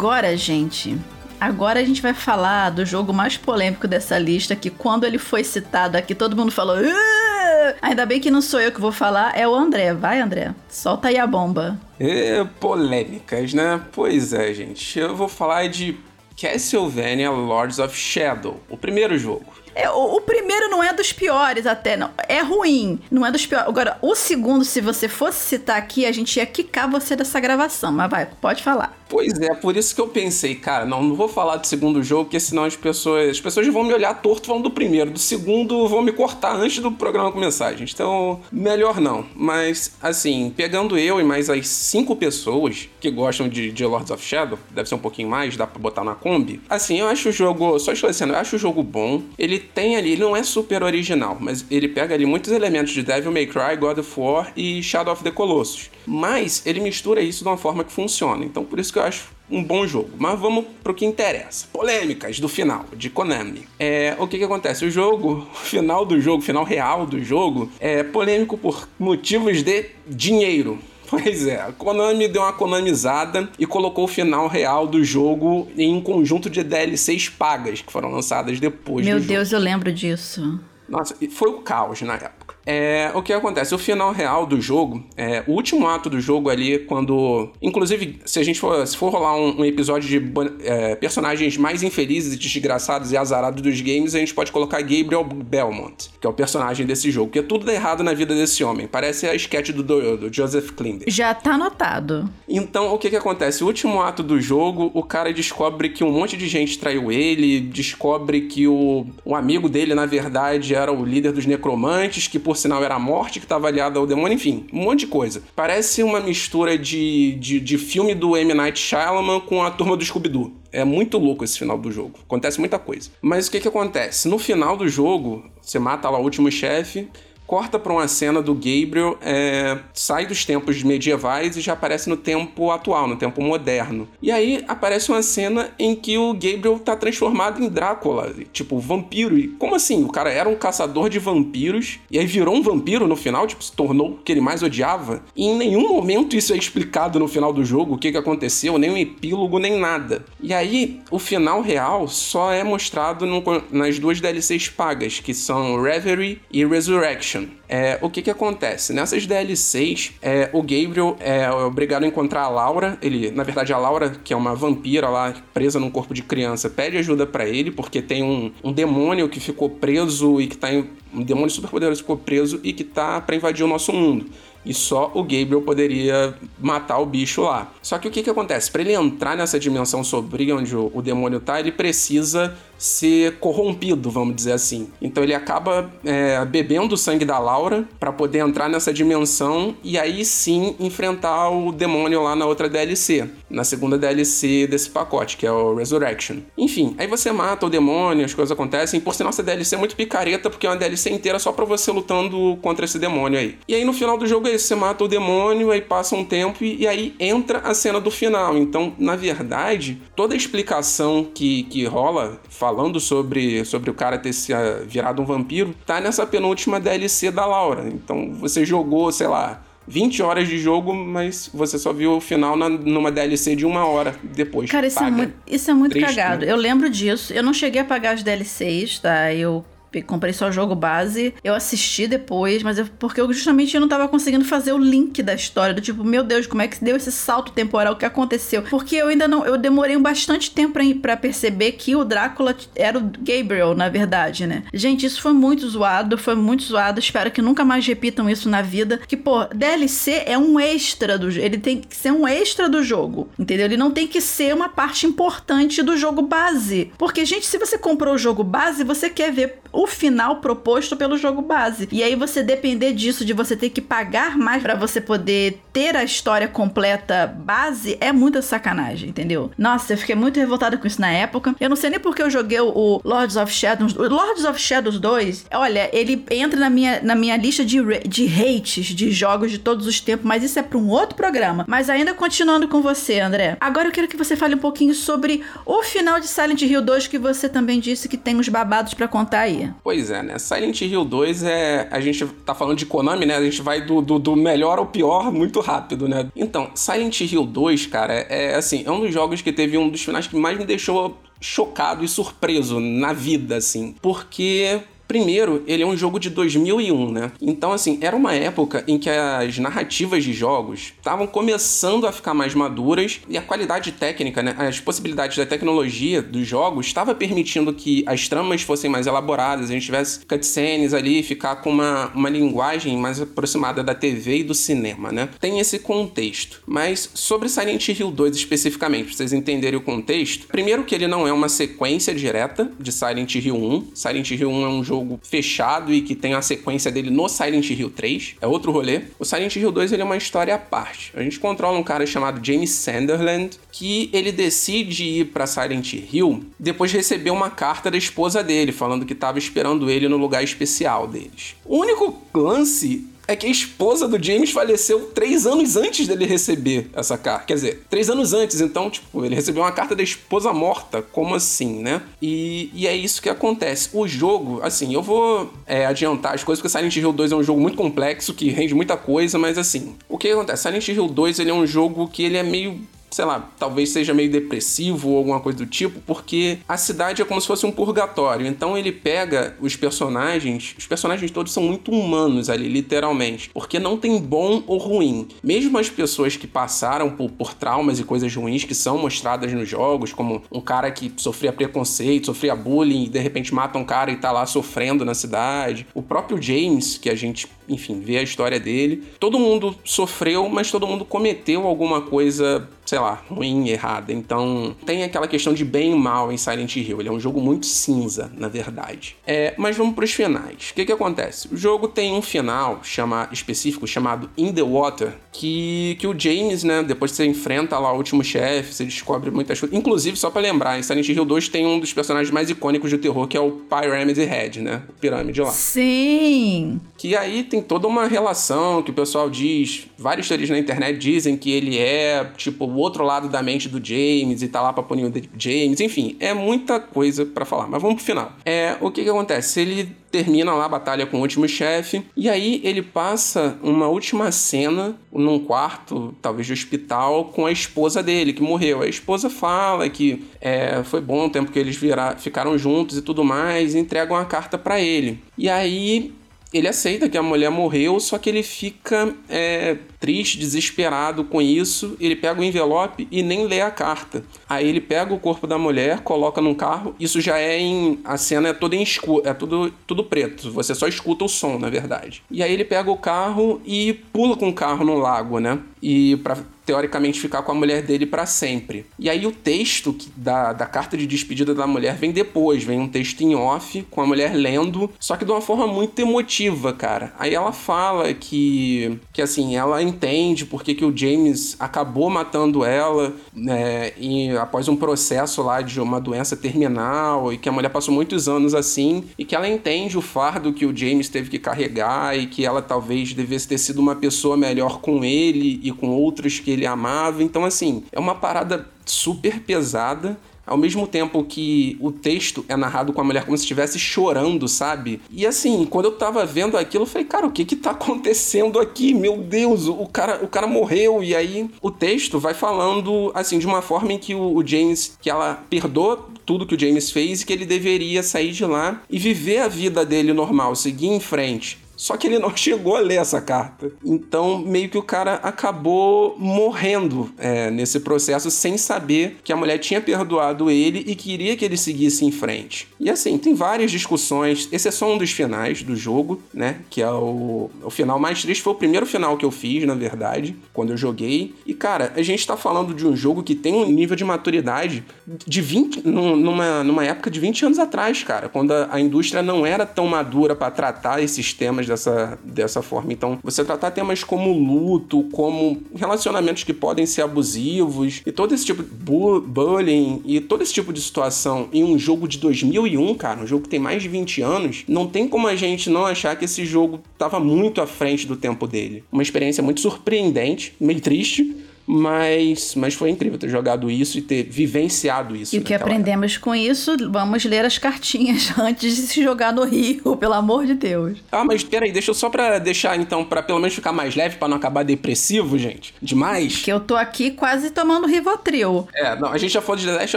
[0.00, 0.96] Agora, gente?
[1.38, 5.44] Agora a gente vai falar do jogo mais polêmico dessa lista, que quando ele foi
[5.44, 6.76] citado aqui, todo mundo falou.
[6.76, 9.92] "Ah!" Ainda bem que não sou eu que vou falar, é o André.
[9.92, 10.54] Vai, André.
[10.70, 11.78] Solta aí a bomba.
[11.98, 13.78] É, polêmicas, né?
[13.92, 14.98] Pois é, gente.
[14.98, 15.98] Eu vou falar de
[16.40, 19.52] Castlevania Lords of Shadow, o primeiro jogo.
[19.80, 21.96] É, o, o primeiro não é dos piores, até.
[21.96, 22.10] não.
[22.28, 23.00] É ruim.
[23.10, 23.66] Não é dos piores.
[23.66, 27.90] Agora, o segundo, se você fosse citar aqui, a gente ia quicar você dessa gravação.
[27.90, 29.00] Mas vai, pode falar.
[29.10, 32.26] Pois é, por isso que eu pensei, cara, não, não vou falar do segundo jogo,
[32.26, 35.88] porque senão as pessoas, as pessoas vão me olhar torto falando do primeiro, do segundo
[35.88, 37.92] vão me cortar antes do programa começar, gente.
[37.92, 39.26] Então, melhor não.
[39.34, 44.24] Mas, assim, pegando eu e mais as cinco pessoas que gostam de, de Lords of
[44.24, 46.60] Shadow, deve ser um pouquinho mais, dá pra botar na Kombi.
[46.68, 49.22] Assim, eu acho o jogo, só esclarecendo, eu acho o jogo bom.
[49.36, 53.02] Ele tem ali, ele não é super original, mas ele pega ali muitos elementos de
[53.02, 55.90] Devil May Cry, God of War e Shadow of the Colossus.
[56.06, 58.44] Mas ele mistura isso de uma forma que funciona.
[58.44, 60.10] Então, por isso que eu acho um bom jogo.
[60.18, 61.66] Mas vamos pro que interessa.
[61.72, 63.66] Polêmicas do final, de Konami.
[63.78, 64.84] É, o que que acontece?
[64.84, 69.62] O jogo, o final do jogo, o final real do jogo, é polêmico por motivos
[69.62, 70.78] de dinheiro.
[71.10, 75.92] Pois é, a Konami deu uma konamizada e colocou o final real do jogo em
[75.92, 79.34] um conjunto de DLCs pagas que foram lançadas depois Meu do jogo.
[79.34, 80.60] Deus, eu lembro disso.
[80.88, 82.39] Nossa, foi o caos na época.
[82.66, 83.74] É, o que acontece?
[83.74, 87.50] O final real do jogo, é, o último ato do jogo ali, quando.
[87.60, 90.32] Inclusive, se a gente for, se for rolar um, um episódio de
[90.64, 96.10] é, personagens mais infelizes, desgraçados e azarados dos games, a gente pode colocar Gabriel Belmont,
[96.20, 97.28] que é o personagem desse jogo.
[97.28, 98.86] Porque tudo dá errado na vida desse homem.
[98.86, 101.08] Parece a sketch do, do, do Joseph Klinder.
[101.08, 102.28] Já tá anotado.
[102.48, 103.64] Então, o que que acontece?
[103.64, 107.60] O último ato do jogo, o cara descobre que um monte de gente traiu ele,
[107.60, 112.49] descobre que o, o amigo dele, na verdade, era o líder dos necromantes, que por
[112.54, 115.42] sinal era a morte que estava aliada ao demônio, enfim, um monte de coisa.
[115.54, 118.54] Parece uma mistura de, de, de filme do M.
[118.54, 120.52] Night Shyamalan com a turma do Scooby-Doo.
[120.72, 122.18] É muito louco esse final do jogo.
[122.22, 123.10] Acontece muita coisa.
[123.20, 124.28] Mas o que que acontece?
[124.28, 127.08] No final do jogo, você mata lá o último chefe,
[127.50, 132.16] corta pra uma cena do Gabriel, é, sai dos tempos medievais e já aparece no
[132.16, 134.06] tempo atual, no tempo moderno.
[134.22, 139.36] E aí aparece uma cena em que o Gabriel tá transformado em Drácula, tipo, vampiro.
[139.36, 140.04] E como assim?
[140.04, 143.64] O cara era um caçador de vampiros e aí virou um vampiro no final, tipo,
[143.64, 145.20] se tornou o que ele mais odiava.
[145.34, 148.78] E em nenhum momento isso é explicado no final do jogo, o que, que aconteceu,
[148.78, 150.24] nem um epílogo, nem nada.
[150.40, 153.42] E aí, o final real só é mostrado no-
[153.72, 157.39] nas duas DLCs pagas, que são Reverie e Resurrection.
[157.68, 158.92] É, o que que acontece?
[158.92, 162.98] Nessas DLCs, é, o Gabriel é obrigado a encontrar a Laura.
[163.00, 166.68] Ele, na verdade, a Laura, que é uma vampira lá, presa num corpo de criança,
[166.68, 170.72] pede ajuda pra ele, porque tem um, um demônio que ficou preso e que tá
[170.72, 170.88] em.
[171.12, 174.26] Um demônio super poderoso ficou preso e que tá pra invadir o nosso mundo.
[174.64, 177.72] E só o Gabriel poderia matar o bicho lá.
[177.82, 178.70] Só que o que, que acontece?
[178.70, 184.10] Para ele entrar nessa dimensão sombria onde o, o demônio tá, ele precisa ser corrompido,
[184.10, 184.88] vamos dizer assim.
[185.00, 189.98] Então ele acaba é, bebendo o sangue da Laura para poder entrar nessa dimensão e
[189.98, 195.46] aí sim enfrentar o demônio lá na outra DLC, na segunda DLC desse pacote, que
[195.46, 196.38] é o Resurrection.
[196.56, 199.00] Enfim, aí você mata o demônio, as coisas acontecem.
[199.00, 201.90] Por sinal, essa DLC é muito picareta, porque é uma DLC inteira só pra você
[201.92, 203.56] lutando contra esse demônio aí.
[203.68, 206.24] E aí no final do jogo é isso, você mata o demônio, aí passa um
[206.24, 208.58] tempo e, e aí entra a cena do final.
[208.58, 214.32] Então, na verdade, toda a explicação que, que rola falando sobre, sobre o cara ter
[214.32, 217.88] se ah, virado um vampiro tá nessa penúltima DLC da Laura.
[217.88, 219.62] Então você jogou, sei lá.
[219.88, 223.84] 20 horas de jogo, mas você só viu o final na- numa DLC de uma
[223.86, 224.70] hora depois.
[224.70, 226.46] Cara, isso é muito, isso é muito Triste, cagado.
[226.46, 226.52] né?
[226.52, 227.32] Eu lembro disso.
[227.32, 229.34] Eu não cheguei a pagar as DLCs, tá?
[229.34, 229.64] Eu
[230.06, 231.34] comprei só o jogo base.
[231.42, 235.34] Eu assisti depois, mas eu- porque eu justamente não tava conseguindo fazer o link da
[235.34, 235.74] história.
[235.74, 237.94] Do tipo, meu Deus, como é que deu esse salto temporal?
[237.94, 238.62] O que aconteceu?
[238.62, 239.44] Porque eu ainda não.
[239.44, 244.62] Eu demorei bastante tempo pra perceber que o Drácula era o Gabriel, na verdade, né?
[244.72, 246.16] Gente, isso foi muito zoado.
[246.18, 247.00] Foi muito zoado.
[247.00, 249.00] Espero que nunca mais repitam isso na vida.
[249.08, 251.28] Que, pô, DLC é um extra do.
[251.30, 253.28] Ele tem que ser um extra do jogo.
[253.38, 253.66] Entendeu?
[253.66, 256.92] Ele não tem que ser uma parte importante do jogo base.
[256.98, 261.16] Porque, gente, se você comprou o jogo base, você quer ver o final proposto pelo
[261.16, 261.88] jogo base.
[261.90, 265.96] E aí você depender disso, de você ter que pagar mais pra você poder ter
[265.96, 269.50] a história completa base, é muita sacanagem, entendeu?
[269.56, 271.54] Nossa, eu fiquei muito revoltada com isso na época.
[271.60, 273.94] Eu não sei nem porque eu joguei o Lords of Shadows.
[273.96, 278.26] O Lords of Shadows 2, olha, ele entra na minha, na minha lista de, de
[278.26, 281.64] hates de jogos de todos os tempos, mas isso é pra um outro programa.
[281.68, 283.56] Mas ainda continuando com você, André.
[283.60, 287.06] Agora eu quero que você fale um pouquinho sobre o final de Silent Hill 2
[287.06, 289.59] que você também disse que tem uns babados pra contar aí.
[289.82, 290.38] Pois é, né?
[290.38, 291.88] Silent Hill 2 é.
[291.90, 293.36] A gente tá falando de Konami, né?
[293.36, 296.28] A gente vai do, do, do melhor ao pior muito rápido, né?
[296.34, 300.02] Então, Silent Hill 2, cara, é assim, é um dos jogos que teve um dos
[300.02, 303.94] finais que mais me deixou chocado e surpreso na vida, assim.
[304.02, 304.80] Porque
[305.10, 307.32] Primeiro, ele é um jogo de 2001, né?
[307.42, 312.32] Então, assim, era uma época em que as narrativas de jogos estavam começando a ficar
[312.32, 314.54] mais maduras e a qualidade técnica, né?
[314.56, 319.72] As possibilidades da tecnologia dos jogos estava permitindo que as tramas fossem mais elaboradas, a
[319.72, 324.54] gente tivesse cutscenes ali, ficar com uma, uma linguagem mais aproximada da TV e do
[324.54, 325.28] cinema, né?
[325.40, 326.62] Tem esse contexto.
[326.64, 331.26] Mas sobre Silent Hill 2 especificamente, pra vocês entenderem o contexto, primeiro que ele não
[331.26, 333.90] é uma sequência direta de Silent Hill 1.
[333.92, 337.28] Silent Hill 1 é um jogo jogo fechado e que tem a sequência dele no
[337.28, 338.36] Silent Hill 3.
[338.40, 339.02] É outro rolê.
[339.18, 341.12] O Silent Hill 2 ele é uma história à parte.
[341.14, 346.44] A gente controla um cara chamado James Sunderland que ele decide ir para Silent Hill
[346.58, 350.44] depois de receber uma carta da esposa dele falando que estava esperando ele no lugar
[350.44, 351.56] especial deles.
[351.64, 356.90] O único lance é que a esposa do James faleceu três anos antes dele receber
[356.92, 357.46] essa carta.
[357.46, 361.00] Quer dizer, três anos antes, então, tipo, ele recebeu uma carta da esposa morta.
[361.00, 362.02] Como assim, né?
[362.20, 363.90] E, e é isso que acontece.
[363.92, 367.42] O jogo, assim, eu vou é, adiantar as coisas, porque Silent Hill 2 é um
[367.42, 370.62] jogo muito complexo, que rende muita coisa, mas assim, o que acontece?
[370.62, 372.80] Silent Hill 2 ele é um jogo que ele é meio
[373.10, 377.24] sei lá, talvez seja meio depressivo ou alguma coisa do tipo, porque a cidade é
[377.24, 378.46] como se fosse um purgatório.
[378.46, 383.96] Então ele pega os personagens, os personagens todos são muito humanos ali, literalmente, porque não
[383.96, 385.28] tem bom ou ruim.
[385.42, 389.68] Mesmo as pessoas que passaram por, por traumas e coisas ruins que são mostradas nos
[389.68, 394.10] jogos, como um cara que sofria preconceito, sofria bullying e de repente mata um cara
[394.10, 395.86] e tá lá sofrendo na cidade.
[395.94, 400.70] O próprio James, que a gente, enfim, vê a história dele, todo mundo sofreu, mas
[400.70, 404.12] todo mundo cometeu alguma coisa sei lá, ruim, errada.
[404.12, 406.98] Então, tem aquela questão de bem e mal em Silent Hill.
[406.98, 409.14] Ele é um jogo muito cinza, na verdade.
[409.24, 410.70] É, mas vamos para os finais.
[410.70, 411.46] O que, que acontece?
[411.52, 416.64] O jogo tem um final chama, específico chamado In the Water, que, que o James,
[416.64, 419.78] né, depois que você enfrenta lá o último chefe, você descobre muitas coisas.
[419.78, 422.98] Inclusive, só para lembrar, em Silent Hill 2 tem um dos personagens mais icônicos do
[422.98, 424.82] terror, que é o Pyramid Head, né?
[424.88, 425.52] O pirâmide lá.
[425.52, 426.80] Sim!
[427.00, 431.34] Que aí tem toda uma relação que o pessoal diz, vários teorias na internet dizem
[431.34, 434.82] que ele é, tipo, o outro lado da mente do James e tá lá pra
[434.82, 435.80] punir o James.
[435.80, 437.68] Enfim, é muita coisa para falar.
[437.68, 438.32] Mas vamos pro final.
[438.44, 439.62] É, o que que acontece?
[439.62, 442.04] Ele termina lá a batalha com o último chefe.
[442.14, 448.02] E aí ele passa uma última cena num quarto, talvez de hospital, com a esposa
[448.02, 448.82] dele, que morreu.
[448.82, 453.02] A esposa fala que é, foi bom o tempo que eles virar, ficaram juntos e
[453.02, 455.18] tudo mais, e entrega uma carta para ele.
[455.38, 456.19] E aí
[456.52, 461.96] ele aceita que a mulher morreu, só que ele fica é, triste, desesperado com isso.
[462.00, 464.24] Ele pega o envelope e nem lê a carta.
[464.48, 466.94] Aí ele pega o corpo da mulher, coloca num carro.
[466.98, 468.00] Isso já é em.
[468.04, 470.50] A cena é toda em escuro, é tudo, tudo preto.
[470.50, 472.22] Você só escuta o som, na verdade.
[472.30, 475.60] E aí ele pega o carro e pula com o carro no lago, né?
[475.82, 476.36] E para
[476.70, 478.86] teoricamente ficar com a mulher dele para sempre.
[478.96, 482.88] E aí o texto da, da carta de despedida da mulher vem depois, vem um
[482.88, 487.12] texto em off com a mulher lendo, só que de uma forma muito emotiva, cara.
[487.18, 493.14] Aí ela fala que que assim, ela entende porque que o James acabou matando ela,
[493.34, 497.92] né, e após um processo lá de uma doença terminal e que a mulher passou
[497.92, 502.16] muitos anos assim e que ela entende o fardo que o James teve que carregar
[502.16, 506.38] e que ela talvez devesse ter sido uma pessoa melhor com ele e com outros
[506.38, 507.22] que ele amava.
[507.22, 510.18] Então, assim, é uma parada super pesada.
[510.46, 514.48] Ao mesmo tempo que o texto é narrado com a mulher como se estivesse chorando,
[514.48, 515.00] sabe?
[515.08, 518.58] E assim, quando eu tava vendo aquilo, eu falei, cara, o que que tá acontecendo
[518.58, 518.92] aqui?
[518.92, 521.04] Meu Deus, o cara, o cara morreu.
[521.04, 524.98] E aí o texto vai falando, assim, de uma forma em que o, o James,
[525.00, 528.82] que ela perdoa tudo que o James fez e que ele deveria sair de lá
[528.90, 531.58] e viver a vida dele normal, seguir em frente.
[531.80, 533.72] Só que ele não chegou a ler essa carta.
[533.82, 539.56] Então, meio que o cara acabou morrendo é, nesse processo sem saber que a mulher
[539.56, 542.68] tinha perdoado ele e queria que ele seguisse em frente.
[542.78, 544.46] E assim, tem várias discussões.
[544.52, 546.58] Esse é só um dos finais do jogo, né?
[546.68, 548.42] Que é o, o final mais triste.
[548.42, 551.34] Foi o primeiro final que eu fiz, na verdade, quando eu joguei.
[551.46, 554.84] E cara, a gente tá falando de um jogo que tem um nível de maturidade
[555.06, 555.86] de 20.
[555.86, 558.28] numa, numa época de 20 anos atrás, cara.
[558.28, 562.92] Quando a, a indústria não era tão madura para tratar esses temas dessa, dessa forma.
[562.92, 568.44] Então, você tratar temas como luto, como relacionamentos que podem ser abusivos e todo esse
[568.44, 573.20] tipo de bullying e todo esse tipo de situação em um jogo de 2001, cara,
[573.20, 576.16] um jogo que tem mais de 20 anos, não tem como a gente não achar
[576.16, 578.84] que esse jogo estava muito à frente do tempo dele.
[578.90, 581.36] Uma experiência muito surpreendente, meio triste,
[581.66, 585.34] Mas, mas foi incrível ter jogado isso e ter vivenciado isso.
[585.34, 589.44] E o que aprendemos com isso, vamos ler as cartinhas antes de se jogar no
[589.44, 590.90] rio, pelo amor de Deus.
[590.90, 591.04] época.
[591.12, 594.16] Ah, mas peraí, deixa eu só pra deixar então, pra pelo menos ficar mais leve,
[594.16, 595.74] pra não acabar depressivo, gente.
[595.80, 596.38] Demais.
[596.38, 598.68] Que eu tô aqui quase tomando Rivotril.
[598.74, 599.96] É, não, a gente já falou de The Last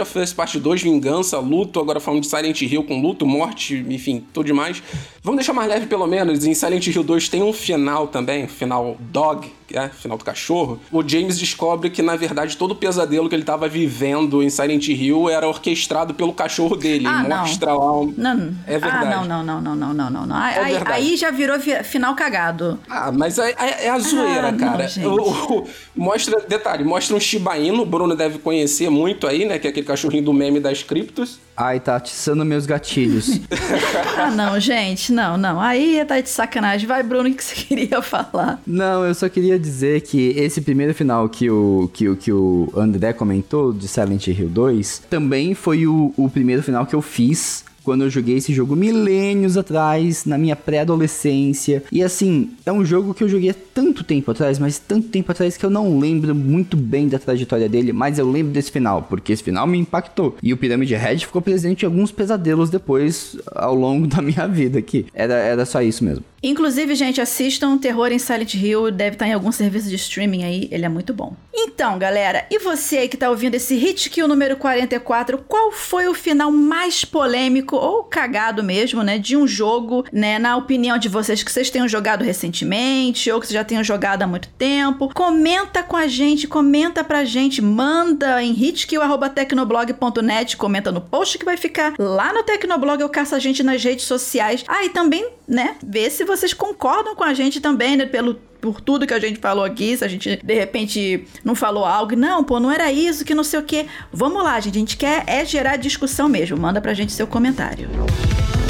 [0.00, 4.24] of Us Parte 2, Vingança, Luto, agora falando de Silent Hill com Luto, Morte, enfim,
[4.32, 4.82] tudo demais.
[5.24, 8.94] Vamos deixar mais leve pelo menos, em Silent Hill 2 tem um final também, final
[9.00, 10.78] dog, é, final do cachorro.
[10.92, 14.86] O James descobre que na verdade todo o pesadelo que ele estava vivendo em Silent
[14.88, 17.06] Hill era orquestrado pelo cachorro dele.
[17.06, 17.44] Ah, não.
[17.74, 18.14] lá um...
[18.18, 18.30] não.
[18.30, 18.54] É ah, não.
[18.66, 19.06] É verdade.
[19.06, 20.44] Ah, não, não, não, não, não, não, não.
[20.44, 22.78] É aí, aí, já virou final cagado.
[22.86, 24.86] Ah, mas é, é, é a ah, zoeira, ah, cara.
[24.98, 29.46] Não, o, o, mostra, detalhe, mostra um Shiba Inu, o Bruno deve conhecer muito aí,
[29.46, 31.38] né, que é aquele cachorrinho do meme das criptos.
[31.56, 33.40] Ai, tá atiçando meus gatilhos.
[34.18, 35.60] ah, não, gente, não, não.
[35.60, 36.86] Aí tá de sacanagem.
[36.86, 38.60] Vai, Bruno, o que você queria falar?
[38.66, 42.70] Não, eu só queria dizer que esse primeiro final que o, que, o- que o
[42.76, 47.64] André comentou de Silent Hill 2 também foi o, o primeiro final que eu fiz
[47.84, 51.82] quando eu joguei esse jogo milênios atrás, na minha pré-adolescência.
[51.92, 55.30] E assim, é um jogo que eu joguei há tanto tempo atrás, mas tanto tempo
[55.30, 59.02] atrás que eu não lembro muito bem da trajetória dele, mas eu lembro desse final,
[59.02, 60.36] porque esse final me impactou.
[60.42, 64.78] E o Pyramid Head ficou presente em alguns pesadelos depois, ao longo da minha vida
[64.78, 65.06] aqui.
[65.12, 66.24] Era, era só isso mesmo.
[66.44, 70.68] Inclusive, gente, assistam Terror em Silent Hill, deve estar em algum serviço de streaming aí,
[70.70, 71.34] ele é muito bom.
[71.54, 76.06] Então, galera, e você aí que tá ouvindo esse Hit Kill número 44, qual foi
[76.06, 81.08] o final mais polêmico ou cagado mesmo, né, de um jogo, né, na opinião de
[81.08, 85.08] vocês que vocês tenham jogado recentemente ou que vocês já tenham jogado há muito tempo?
[85.14, 91.56] Comenta com a gente, comenta pra gente, manda em hitkill@tecnoblog.net, comenta no post que vai
[91.56, 94.62] ficar lá no Tecnoblog ou caça a gente nas redes sociais.
[94.68, 98.80] Ah, e também, né, vê se vocês concordam com a gente também, né, pelo por
[98.80, 102.42] tudo que a gente falou aqui, se a gente de repente não falou algo, não,
[102.42, 103.84] pô, não era isso, que não sei o quê.
[104.10, 106.56] Vamos lá, gente, a gente quer é gerar discussão mesmo.
[106.56, 107.90] Manda pra gente seu comentário.
[107.90, 108.63] E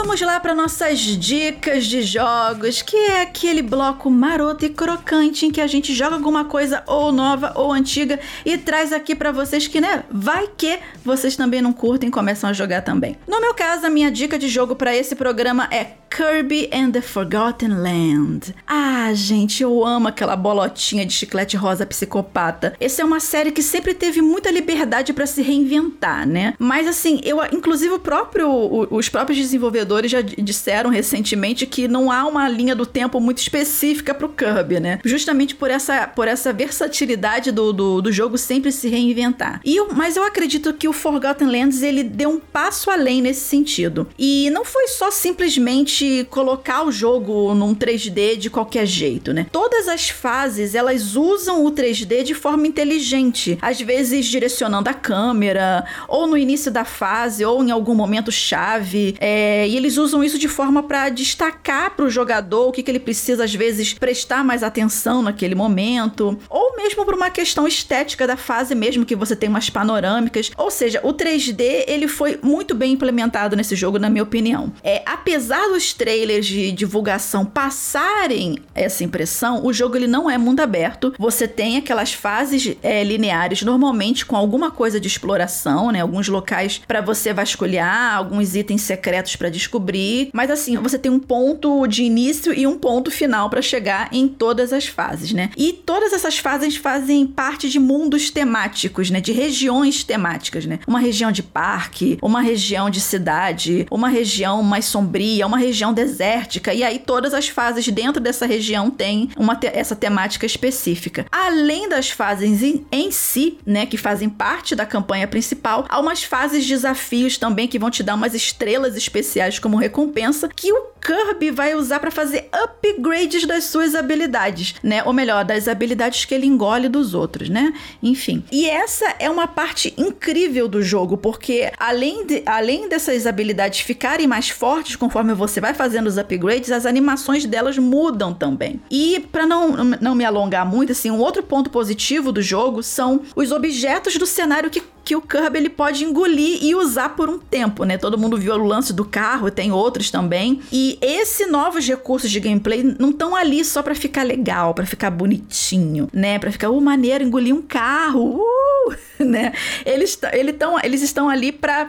[0.00, 5.50] vamos lá para nossas dicas de jogos, que é aquele bloco maroto e crocante em
[5.50, 9.66] que a gente joga alguma coisa ou nova ou antiga e traz aqui para vocês
[9.66, 13.18] que, né, vai que vocês também não curtem e começam a jogar também.
[13.26, 17.00] No meu caso, a minha dica de jogo para esse programa é Kirby and the
[17.00, 18.54] Forgotten Land.
[18.66, 22.74] Ah, gente, eu amo aquela bolotinha de chiclete rosa psicopata.
[22.80, 26.54] Essa é uma série que sempre teve muita liberdade para se reinventar, né?
[26.58, 28.48] Mas assim, eu inclusive o próprio
[28.90, 34.12] os próprios desenvolvedores já disseram recentemente que não há uma linha do tempo muito específica
[34.14, 35.00] pro Kirby, né?
[35.04, 39.60] Justamente por essa por essa versatilidade do, do, do jogo sempre se reinventar.
[39.64, 43.42] E eu- mas eu acredito que o Forgotten Lands ele deu um passo além nesse
[43.42, 44.08] sentido.
[44.18, 45.97] E não foi só simplesmente
[46.30, 49.46] colocar o jogo num 3D de qualquer jeito, né?
[49.50, 55.84] Todas as fases elas usam o 3D de forma inteligente, às vezes direcionando a câmera,
[56.06, 59.16] ou no início da fase, ou em algum momento chave.
[59.20, 62.90] É, e eles usam isso de forma para destacar para o jogador o que, que
[62.90, 68.26] ele precisa, às vezes, prestar mais atenção naquele momento, ou mesmo por uma questão estética
[68.26, 70.50] da fase, mesmo que você tenha umas panorâmicas.
[70.56, 74.72] Ou seja, o 3D ele foi muito bem implementado nesse jogo, na minha opinião.
[74.82, 80.60] É, apesar dos trailers de divulgação passarem essa impressão, o jogo ele não é mundo
[80.60, 81.14] aberto.
[81.18, 86.00] Você tem aquelas fases é, lineares, normalmente com alguma coisa de exploração, né?
[86.00, 90.30] Alguns locais para você vasculhar, alguns itens secretos para descobrir.
[90.32, 94.28] Mas assim, você tem um ponto de início e um ponto final para chegar em
[94.28, 95.50] todas as fases, né?
[95.56, 99.20] E todas essas fases fazem parte de mundos temáticos, né?
[99.20, 100.78] De regiões temáticas, né?
[100.86, 106.72] Uma região de parque, uma região de cidade, uma região mais sombria, uma região desértica.
[106.74, 111.26] E aí todas as fases dentro dessa região têm uma te- essa temática específica.
[111.30, 113.86] Além das fases em, em si, né?
[113.86, 118.14] Que fazem parte da campanha principal, há umas fases desafios também que vão te dar
[118.14, 123.94] umas estrelas especiais como recompensa que o Kirby vai usar para fazer upgrades das suas
[123.94, 125.02] habilidades, né?
[125.04, 127.72] Ou melhor, das habilidades que ele engole dos outros, né?
[128.02, 128.44] Enfim.
[128.50, 134.26] E essa é uma parte incrível do jogo, porque além, de, além dessas habilidades ficarem
[134.26, 138.80] mais fortes conforme você vai fazendo os upgrades, as animações delas mudam também.
[138.90, 143.22] E para não, não me alongar muito, assim, um outro ponto positivo do jogo são
[143.34, 147.38] os objetos do cenário que que o Kirby ele pode engolir e usar por um
[147.38, 147.96] tempo, né?
[147.96, 150.60] Todo mundo viu o lance do carro, tem outros também.
[150.70, 155.10] E esses novos recursos de gameplay não estão ali só para ficar legal, para ficar
[155.10, 156.38] bonitinho, né?
[156.38, 158.67] Para ficar, uh, maneiro, engolir um carro, uh,
[159.18, 159.52] né?
[159.84, 161.88] Eles, ele tão, eles estão ali para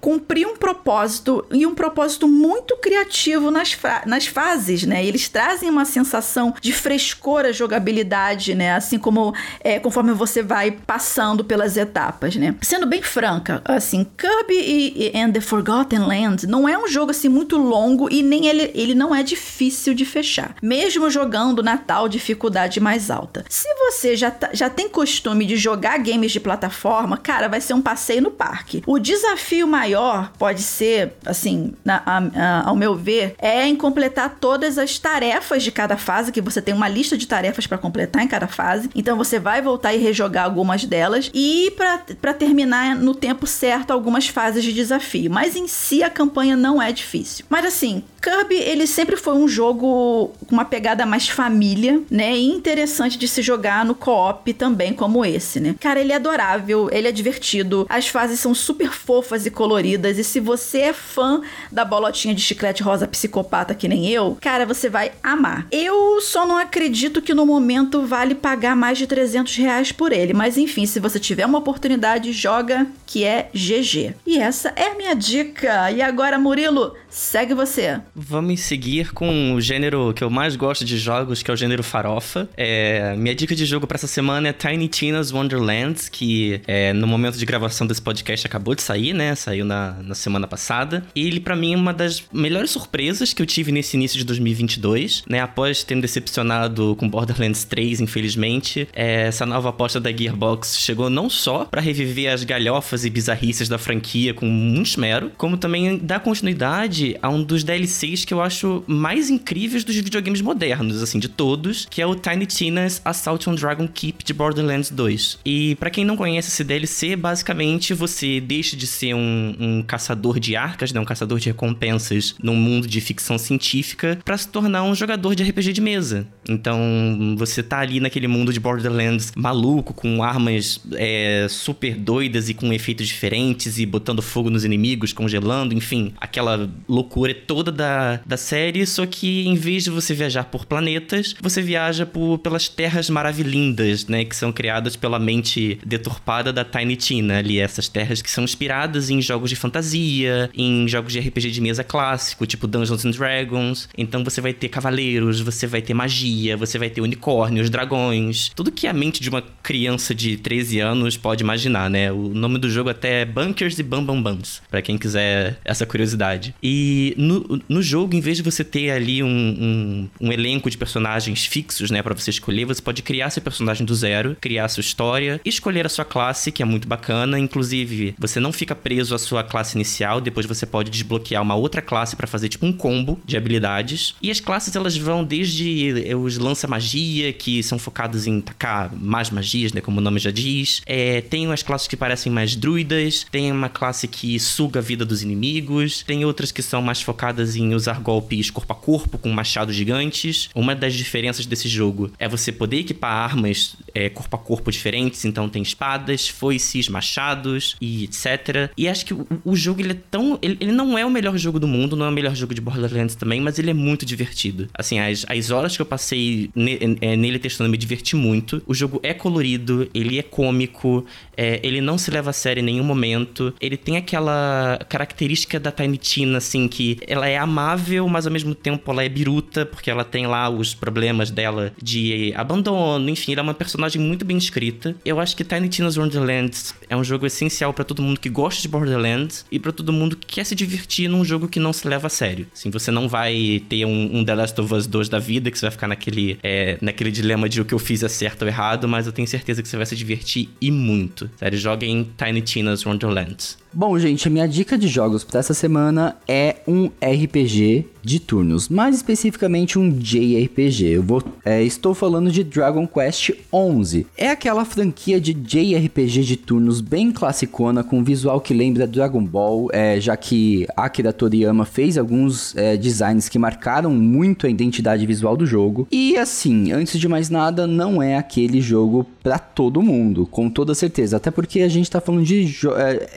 [0.00, 3.76] cumprir um propósito e um propósito muito criativo nas,
[4.06, 5.04] nas fases, né?
[5.04, 8.74] Eles trazem uma sensação de frescor à jogabilidade, né?
[8.74, 12.54] Assim como é, conforme você vai passando pelas etapas, né?
[12.62, 17.10] Sendo bem franca, assim, Kirby e, e and the Forgotten Land não é um jogo
[17.10, 21.76] assim muito longo e nem ele, ele não é difícil de fechar, mesmo jogando na
[21.76, 23.44] tal dificuldade mais alta.
[23.48, 27.74] Se você já, tá, já tem costume de jogar games de plataforma, cara, vai ser
[27.74, 28.82] um passeio no parque.
[28.86, 34.36] O desafio maior pode ser, assim, na, a, a, ao meu ver, é em completar
[34.40, 38.22] todas as tarefas de cada fase, que você tem uma lista de tarefas para completar
[38.22, 38.90] em cada fase.
[38.94, 44.28] Então você vai voltar e rejogar algumas delas e para terminar no tempo certo algumas
[44.28, 45.30] fases de desafio.
[45.30, 47.44] Mas em si a campanha não é difícil.
[47.48, 52.36] Mas assim, Kirby, ele sempre foi um jogo com uma pegada mais família, né?
[52.36, 55.74] E interessante de se jogar no co-op também, como esse, né?
[55.80, 60.24] Cara, ele é adorável, ele é divertido, as fases são super fofas e coloridas, e
[60.24, 61.40] se você é fã
[61.72, 65.66] da bolotinha de chiclete rosa psicopata que nem eu, cara, você vai amar.
[65.70, 70.34] Eu só não acredito que no momento vale pagar mais de 300 reais por ele,
[70.34, 74.14] mas enfim, se você tiver uma oportunidade, joga que é GG.
[74.26, 75.90] E essa é a minha dica.
[75.90, 78.00] E agora, Murilo, segue você.
[78.14, 81.82] Vamos seguir com o gênero que eu mais gosto de jogos, que é o gênero
[81.82, 82.48] farofa.
[82.56, 87.06] É, minha dica de jogo para essa semana é Tiny Tina's Wonderlands, que é, no
[87.06, 89.34] momento de gravação desse podcast acabou de sair, né?
[89.34, 91.04] Saiu na, na semana passada.
[91.14, 94.24] E ele, para mim, é uma das melhores surpresas que eu tive nesse início de
[94.24, 95.40] 2022, né?
[95.40, 101.10] Após ter me decepcionado com Borderlands 3, infelizmente, é, essa nova aposta da Gearbox chegou
[101.10, 105.98] não só para reviver as galhofas e bizarrices da franquia com muito esmero, como também
[105.98, 111.18] dar continuidade a um dos DLCs que eu acho mais incríveis dos videogames modernos, assim,
[111.18, 115.38] de todos, que é o Tiny Tina's Assault on Dragon Keep de Borderlands 2.
[115.44, 120.38] E para quem não conhece esse DLC, basicamente você deixa de ser um, um, caçador
[120.38, 124.82] de arcas, né, um caçador de recompensas num mundo de ficção científica, para se tornar
[124.82, 126.26] um jogador de RPG de mesa.
[126.50, 132.54] Então você tá ali naquele mundo de Borderlands maluco, com armas é, super doidas e
[132.54, 138.36] com efeitos diferentes e botando fogo nos inimigos, congelando, enfim, aquela loucura toda da da,
[138.36, 143.10] série, só que em vez de você viajar por planetas, você viaja por, pelas terras
[143.10, 144.24] maravilhindas, né?
[144.24, 147.58] Que são criadas pela mente deturpada da Tiny Tina ali.
[147.58, 151.84] Essas terras que são inspiradas em jogos de fantasia, em jogos de RPG de mesa
[151.84, 153.88] clássico, tipo Dungeons and Dragons.
[153.96, 158.50] Então você vai ter cavaleiros, você vai ter magia, você vai ter unicórnios, dragões.
[158.54, 162.10] Tudo que a mente de uma criança de 13 anos pode imaginar, né?
[162.10, 165.86] O nome do jogo até é Bunkers e Bam Bam Bams, pra quem quiser essa
[165.86, 166.54] curiosidade.
[166.62, 170.78] E no, no jogo, em vez de você ter ali um, um, um elenco de
[170.78, 174.80] personagens fixos, né, para você escolher, você pode criar seu personagem do zero, criar sua
[174.80, 177.38] história, escolher a sua classe, que é muito bacana.
[177.38, 181.82] Inclusive, você não fica preso à sua classe inicial, depois você pode desbloquear uma outra
[181.82, 184.14] classe para fazer tipo um combo de habilidades.
[184.22, 189.72] E as classes elas vão desde os lança-magia, que são focados em tacar mais magias,
[189.72, 190.82] né, como o nome já diz.
[190.86, 195.04] É, tem umas classes que parecem mais druidas, tem uma classe que suga a vida
[195.04, 199.18] dos inimigos, tem outras que são mais focadas em em usar golpes corpo a corpo
[199.18, 200.50] com machados gigantes.
[200.54, 205.24] Uma das diferenças desse jogo é você poder equipar armas é, corpo a corpo diferentes,
[205.24, 208.70] então tem espadas, foices, machados e etc.
[208.76, 210.38] E acho que o, o jogo ele é tão.
[210.42, 212.60] Ele, ele, não é o melhor jogo do mundo, não é o melhor jogo de
[212.60, 214.68] Borderlands também, mas ele é muito divertido.
[214.74, 216.09] Assim, as, as horas que eu passei
[216.54, 218.62] ne, é, nele testando me diverti muito.
[218.66, 221.04] O jogo é colorido, ele é cômico,
[221.36, 223.54] é, ele não se leva a sério em nenhum momento.
[223.60, 228.54] Ele tem aquela característica da Tiny Tina, assim, que ela é amável, mas ao mesmo
[228.54, 233.40] tempo ela é biruta, porque ela tem lá os problemas dela de abandono, enfim, ela
[233.40, 234.96] é uma personagem muito bem escrita.
[235.04, 238.60] Eu acho que Tiny Tina's Wonderlands é um jogo essencial para todo mundo que gosta
[238.60, 241.86] de Borderlands e para todo mundo que quer se divertir num jogo que não se
[241.86, 242.48] leva a sério.
[242.52, 245.58] Assim, você não vai ter um, um The Last of Us 2 da vida, que
[245.58, 248.48] você vai ficar naquele, é, naquele dilema de o que eu fiz é certo ou
[248.48, 251.30] errado, mas eu tenho certeza que você vai se divertir e muito.
[251.36, 253.56] Sério, joguem Tiny Tina's Wonderlands.
[253.72, 258.68] Bom, gente, a minha dica de jogos para essa semana é um RPG de turnos,
[258.68, 260.86] mais especificamente um JRPG.
[260.86, 264.06] Eu vou, é, estou falando de Dragon Quest 11.
[264.16, 269.68] É aquela franquia de JRPG de turnos bem classicona, com visual que lembra Dragon Ball,
[269.72, 275.36] é, já que Akira Toriyama fez alguns é, designs que marcaram muito a identidade visual
[275.36, 275.86] do jogo.
[275.92, 280.74] E assim, antes de mais nada, não é aquele jogo para todo mundo, com toda
[280.74, 281.18] certeza.
[281.18, 283.08] Até porque a gente tá falando de é,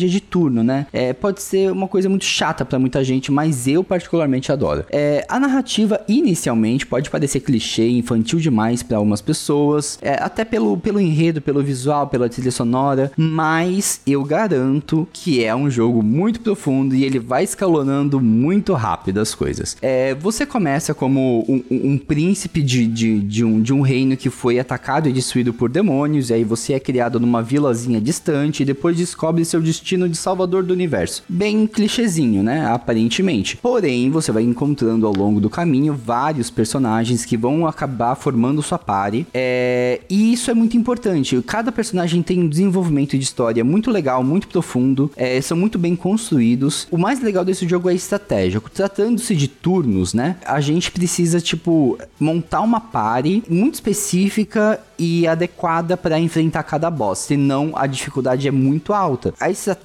[0.00, 0.86] RPG de turno, né?
[0.92, 4.84] É, pode ser uma coisa muito chata para muita gente, mas eu particularmente adoro.
[4.90, 10.76] É, a narrativa inicialmente pode parecer clichê, infantil demais para algumas pessoas, é, até pelo,
[10.76, 16.40] pelo enredo, pelo visual, pela trilha sonora, mas eu garanto que é um jogo muito
[16.40, 19.76] profundo e ele vai escalonando muito rápido as coisas.
[19.82, 24.16] É, você começa como um, um, um príncipe de, de, de, um, de um reino
[24.16, 28.62] que foi atacado e destruído por demônios, e aí você é criado numa vilazinha distante
[28.62, 31.22] e depois descobre seu destino de salvador do universo.
[31.28, 32.66] Bem clichêzinho, né?
[32.66, 33.56] Aparentemente.
[33.56, 38.78] Porém, você vai encontrando ao longo do caminho vários personagens que vão acabar formando sua
[38.78, 39.26] party.
[39.32, 40.00] É...
[40.08, 41.40] E isso é muito importante.
[41.46, 45.10] Cada personagem tem um desenvolvimento de história muito legal, muito profundo.
[45.16, 45.40] É...
[45.40, 46.86] São muito bem construídos.
[46.90, 48.60] O mais legal desse jogo é a estratégia.
[48.72, 50.36] Tratando-se de turnos, né?
[50.44, 57.20] A gente precisa, tipo, montar uma party muito específica e adequada para enfrentar cada boss,
[57.20, 59.32] senão a dificuldade é muito alta.
[59.40, 59.79] A estratégia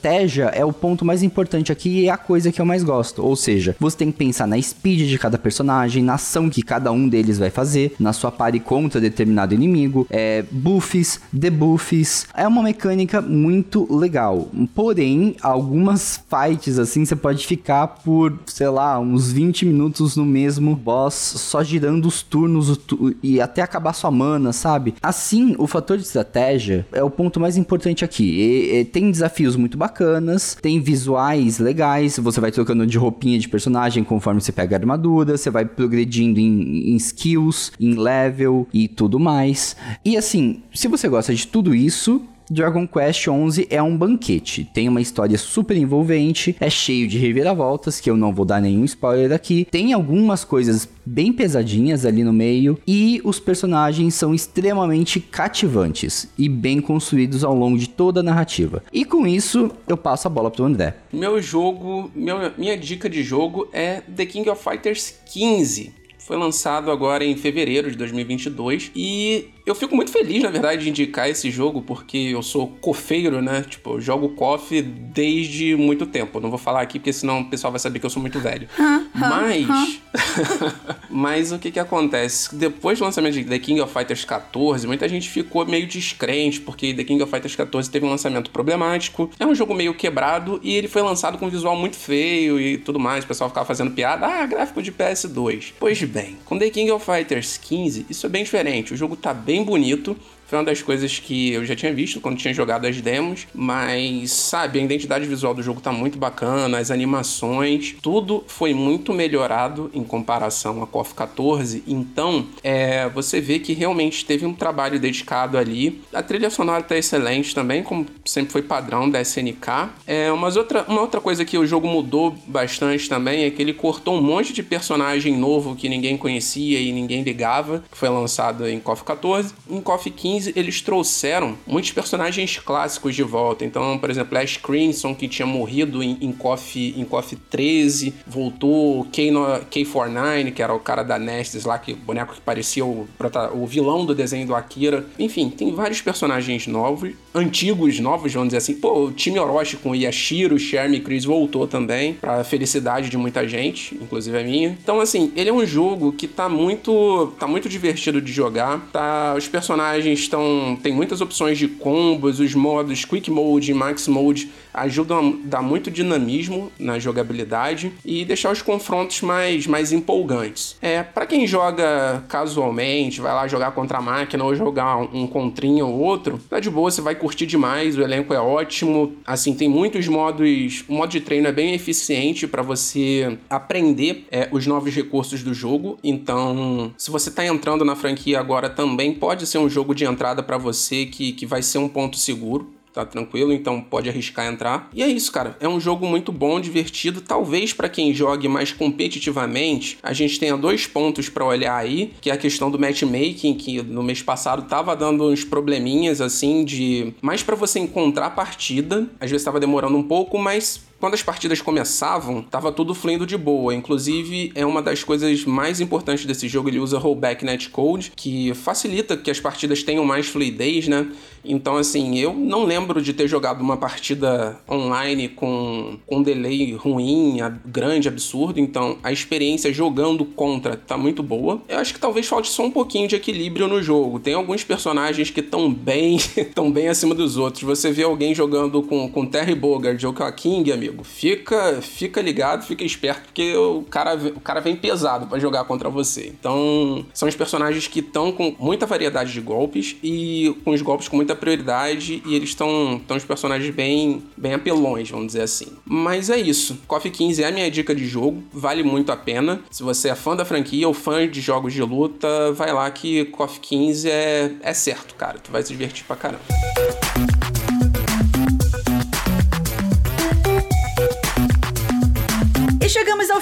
[0.54, 3.24] é o ponto mais importante aqui e é a coisa que eu mais gosto.
[3.24, 6.92] Ou seja, você tem que pensar na speed de cada personagem, na ação que cada
[6.92, 12.28] um deles vai fazer, na sua pare contra determinado inimigo, é, buffs, debuffs.
[12.34, 14.50] É uma mecânica muito legal.
[14.74, 20.76] Porém, algumas fights assim você pode ficar por, sei lá, uns 20 minutos no mesmo
[20.76, 22.80] boss, só girando os turnos
[23.22, 24.96] e até acabar sua mana, sabe?
[25.02, 28.24] Assim, o fator de estratégia é o ponto mais importante aqui.
[28.24, 33.48] E, e, tem desafios muito bacanas, tem visuais legais, você vai trocando de roupinha de
[33.48, 38.88] personagem conforme você pega a armadura, você vai progredindo em, em skills, em level e
[38.88, 39.76] tudo mais.
[40.04, 44.88] E assim, se você gosta de tudo isso, Dragon Quest XI é um banquete, tem
[44.88, 49.32] uma história super envolvente, é cheio de reviravoltas, que eu não vou dar nenhum spoiler
[49.32, 56.30] aqui, tem algumas coisas bem pesadinhas ali no meio, e os personagens são extremamente cativantes
[56.38, 58.84] e bem construídos ao longo de toda a narrativa.
[58.92, 60.96] E com isso, eu passo a bola pro André.
[61.12, 66.90] Meu jogo, meu, minha dica de jogo é The King of Fighters 15 foi lançado
[66.90, 71.50] agora em fevereiro de 2022 e eu fico muito feliz, na verdade, de indicar esse
[71.50, 73.66] jogo, porque eu sou cofeiro, né?
[73.68, 76.40] Tipo, eu jogo KOF desde muito tempo.
[76.40, 78.68] Não vou falar aqui, porque senão o pessoal vai saber que eu sou muito velho.
[79.14, 80.02] Mas.
[81.10, 82.54] Mas o que que acontece?
[82.56, 86.94] Depois do lançamento de The King of Fighters 14, muita gente ficou meio descrente, porque
[86.94, 89.32] The King of Fighters 14 teve um lançamento problemático.
[89.40, 92.78] É um jogo meio quebrado e ele foi lançado com um visual muito feio e
[92.78, 93.24] tudo mais.
[93.24, 94.28] O pessoal ficava fazendo piada.
[94.28, 95.74] Ah, gráfico de PS2.
[95.80, 98.94] Pois bem, com The King of Fighters 15, isso é bem diferente.
[98.94, 100.18] O jogo tá bem bem bonito.
[100.48, 104.32] Foi uma das coisas que eu já tinha visto quando tinha jogado as demos, mas
[104.32, 109.90] sabe, a identidade visual do jogo tá muito bacana, as animações, tudo foi muito melhorado
[109.94, 111.84] em comparação a KOF 14.
[111.88, 116.02] Então, é, você vê que realmente teve um trabalho dedicado ali.
[116.14, 119.90] A trilha sonora tá excelente também, como sempre foi padrão da SNK.
[120.06, 123.74] É, mas outra, uma outra coisa que o jogo mudou bastante também é que ele
[123.74, 128.68] cortou um monte de personagem novo que ninguém conhecia e ninguém ligava, que foi lançado
[128.68, 129.54] em KOF 14.
[129.70, 133.64] Em KOF 15 15 eles trouxeram muitos personagens clássicos de volta.
[133.64, 139.06] Então, por exemplo, Ash Crimson, que tinha morrido em, em, KOF, em KOF 13, voltou.
[139.12, 139.32] K
[139.70, 143.08] K49, que era o cara da Nestes lá, que boneco que parecia o,
[143.54, 145.06] o vilão do desenho do Akira.
[145.18, 148.76] Enfim, tem vários personagens novos, antigos, novos, vamos dizer assim.
[148.76, 153.48] Pô, o time Orochi com Yashiro, Sherm e Chris voltou também, pra felicidade de muita
[153.48, 154.78] gente, inclusive a minha.
[154.82, 158.88] Então, assim, ele é um jogo que tá muito, tá muito divertido de jogar.
[158.92, 160.78] Tá, os personagens estão.
[160.82, 165.90] Tem muitas opções de combos, os modos Quick Mode Max Mode ajudam a dar muito
[165.90, 170.78] dinamismo na jogabilidade e deixar os confrontos mais, mais empolgantes.
[170.82, 175.88] É, para quem joga casualmente, vai lá jogar contra a máquina ou jogar um contrinho
[175.88, 179.16] ou outro, tá de boa, você vai curtir demais, o elenco é ótimo.
[179.26, 180.84] Assim, tem muitos modos.
[180.88, 185.54] O modo de treino é bem eficiente para você aprender é, os novos recursos do
[185.54, 185.98] jogo.
[186.04, 190.44] Então, se você tá entrando na franquia agora também, pode ser um jogo de entrada
[190.44, 194.90] para você que, que vai ser um ponto seguro tá tranquilo, então pode arriscar entrar.
[194.94, 195.56] E é isso, cara.
[195.60, 197.22] É um jogo muito bom, divertido.
[197.22, 202.30] Talvez para quem jogue mais competitivamente, a gente tenha dois pontos para olhar aí, que
[202.30, 207.14] é a questão do matchmaking, que no mês passado tava dando uns probleminhas assim de
[207.22, 211.62] mais para você encontrar partida, às vezes tava demorando um pouco, mas quando as partidas
[211.62, 213.74] começavam, tava tudo fluindo de boa.
[213.74, 219.18] Inclusive, é uma das coisas mais importantes desse jogo, ele usa rollback netcode, que facilita
[219.18, 221.08] que as partidas tenham mais fluidez, né?
[221.44, 227.38] Então, assim, eu não lembro de ter jogado uma partida online com, um delay ruim,
[227.66, 228.60] grande, absurdo.
[228.60, 231.62] Então, a experiência jogando contra tá muito boa.
[231.68, 234.20] Eu acho que talvez falte só um pouquinho de equilíbrio no jogo.
[234.20, 237.64] Tem alguns personagens que estão bem, estão bem acima dos outros.
[237.64, 242.22] Você vê alguém jogando com, com Terry Bogard ou com a King, amigo, fica, fica
[242.22, 246.34] ligado, fica esperto, porque o cara, o cara vem pesado para jogar contra você.
[246.40, 251.08] Então, são os personagens que estão com muita variedade de golpes e com os golpes
[251.08, 255.68] com muita prioridade e eles estão os personagens bem, bem apelões, vamos dizer assim.
[255.86, 256.80] Mas é isso.
[256.88, 259.62] Coffee 15 é a minha dica de jogo, vale muito a pena.
[259.72, 263.26] Se você é fã da franquia ou fã de jogos de luta, vai lá que
[263.26, 265.40] Coffee 15 é, é certo, cara.
[265.40, 266.44] Tu vai se divertir pra caramba.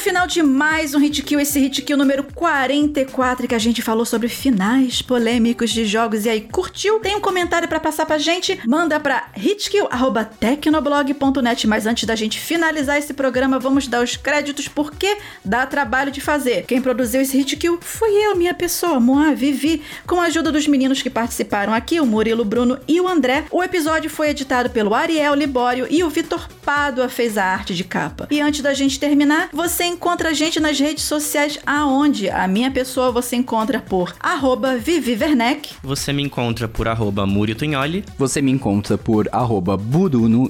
[0.03, 4.05] Final de mais um Hit Kill, esse Hit Kill número 44, que a gente falou
[4.05, 6.25] sobre finais polêmicos de jogos.
[6.25, 6.99] E aí, curtiu?
[6.99, 8.59] Tem um comentário para passar pra gente?
[8.67, 11.67] Manda pra hitkill.tecnoblog.net.
[11.67, 15.15] Mas antes da gente finalizar esse programa, vamos dar os créditos porque
[15.45, 16.65] dá trabalho de fazer.
[16.65, 20.67] Quem produziu esse Hit Kill fui eu, minha pessoa, Moa Vivi, com a ajuda dos
[20.67, 23.45] meninos que participaram aqui, o Murilo Bruno e o André.
[23.49, 27.85] O episódio foi editado pelo Ariel Libório e o Vitor Pádua fez a arte de
[27.85, 28.27] capa.
[28.29, 32.29] E antes da gente terminar, você encontra a gente nas redes sociais aonde?
[32.29, 35.75] A minha pessoa você encontra por arroba Vivi Werneck.
[35.83, 38.03] Você me encontra por arroba Múrio Tunholi.
[38.17, 39.79] Você me encontra por arroba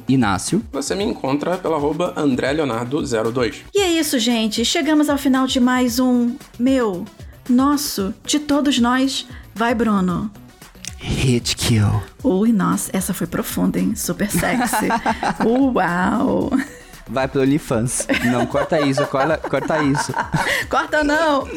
[0.08, 0.64] Inácio.
[0.72, 3.64] Você me encontra pela arroba André Leonardo 02.
[3.74, 4.64] E é isso, gente.
[4.66, 7.06] Chegamos ao final de mais um meu,
[7.50, 9.28] nosso, de todos nós.
[9.54, 10.32] Vai, Bruno.
[10.98, 12.02] Hit kill.
[12.24, 13.94] Ui, nossa, essa foi profunda, hein?
[13.94, 14.88] Super sexy.
[15.46, 16.52] Uau!
[17.08, 18.08] Vai pro OnlyFans.
[18.32, 20.14] Não, corta isso, corta, corta isso.
[20.70, 21.48] corta não!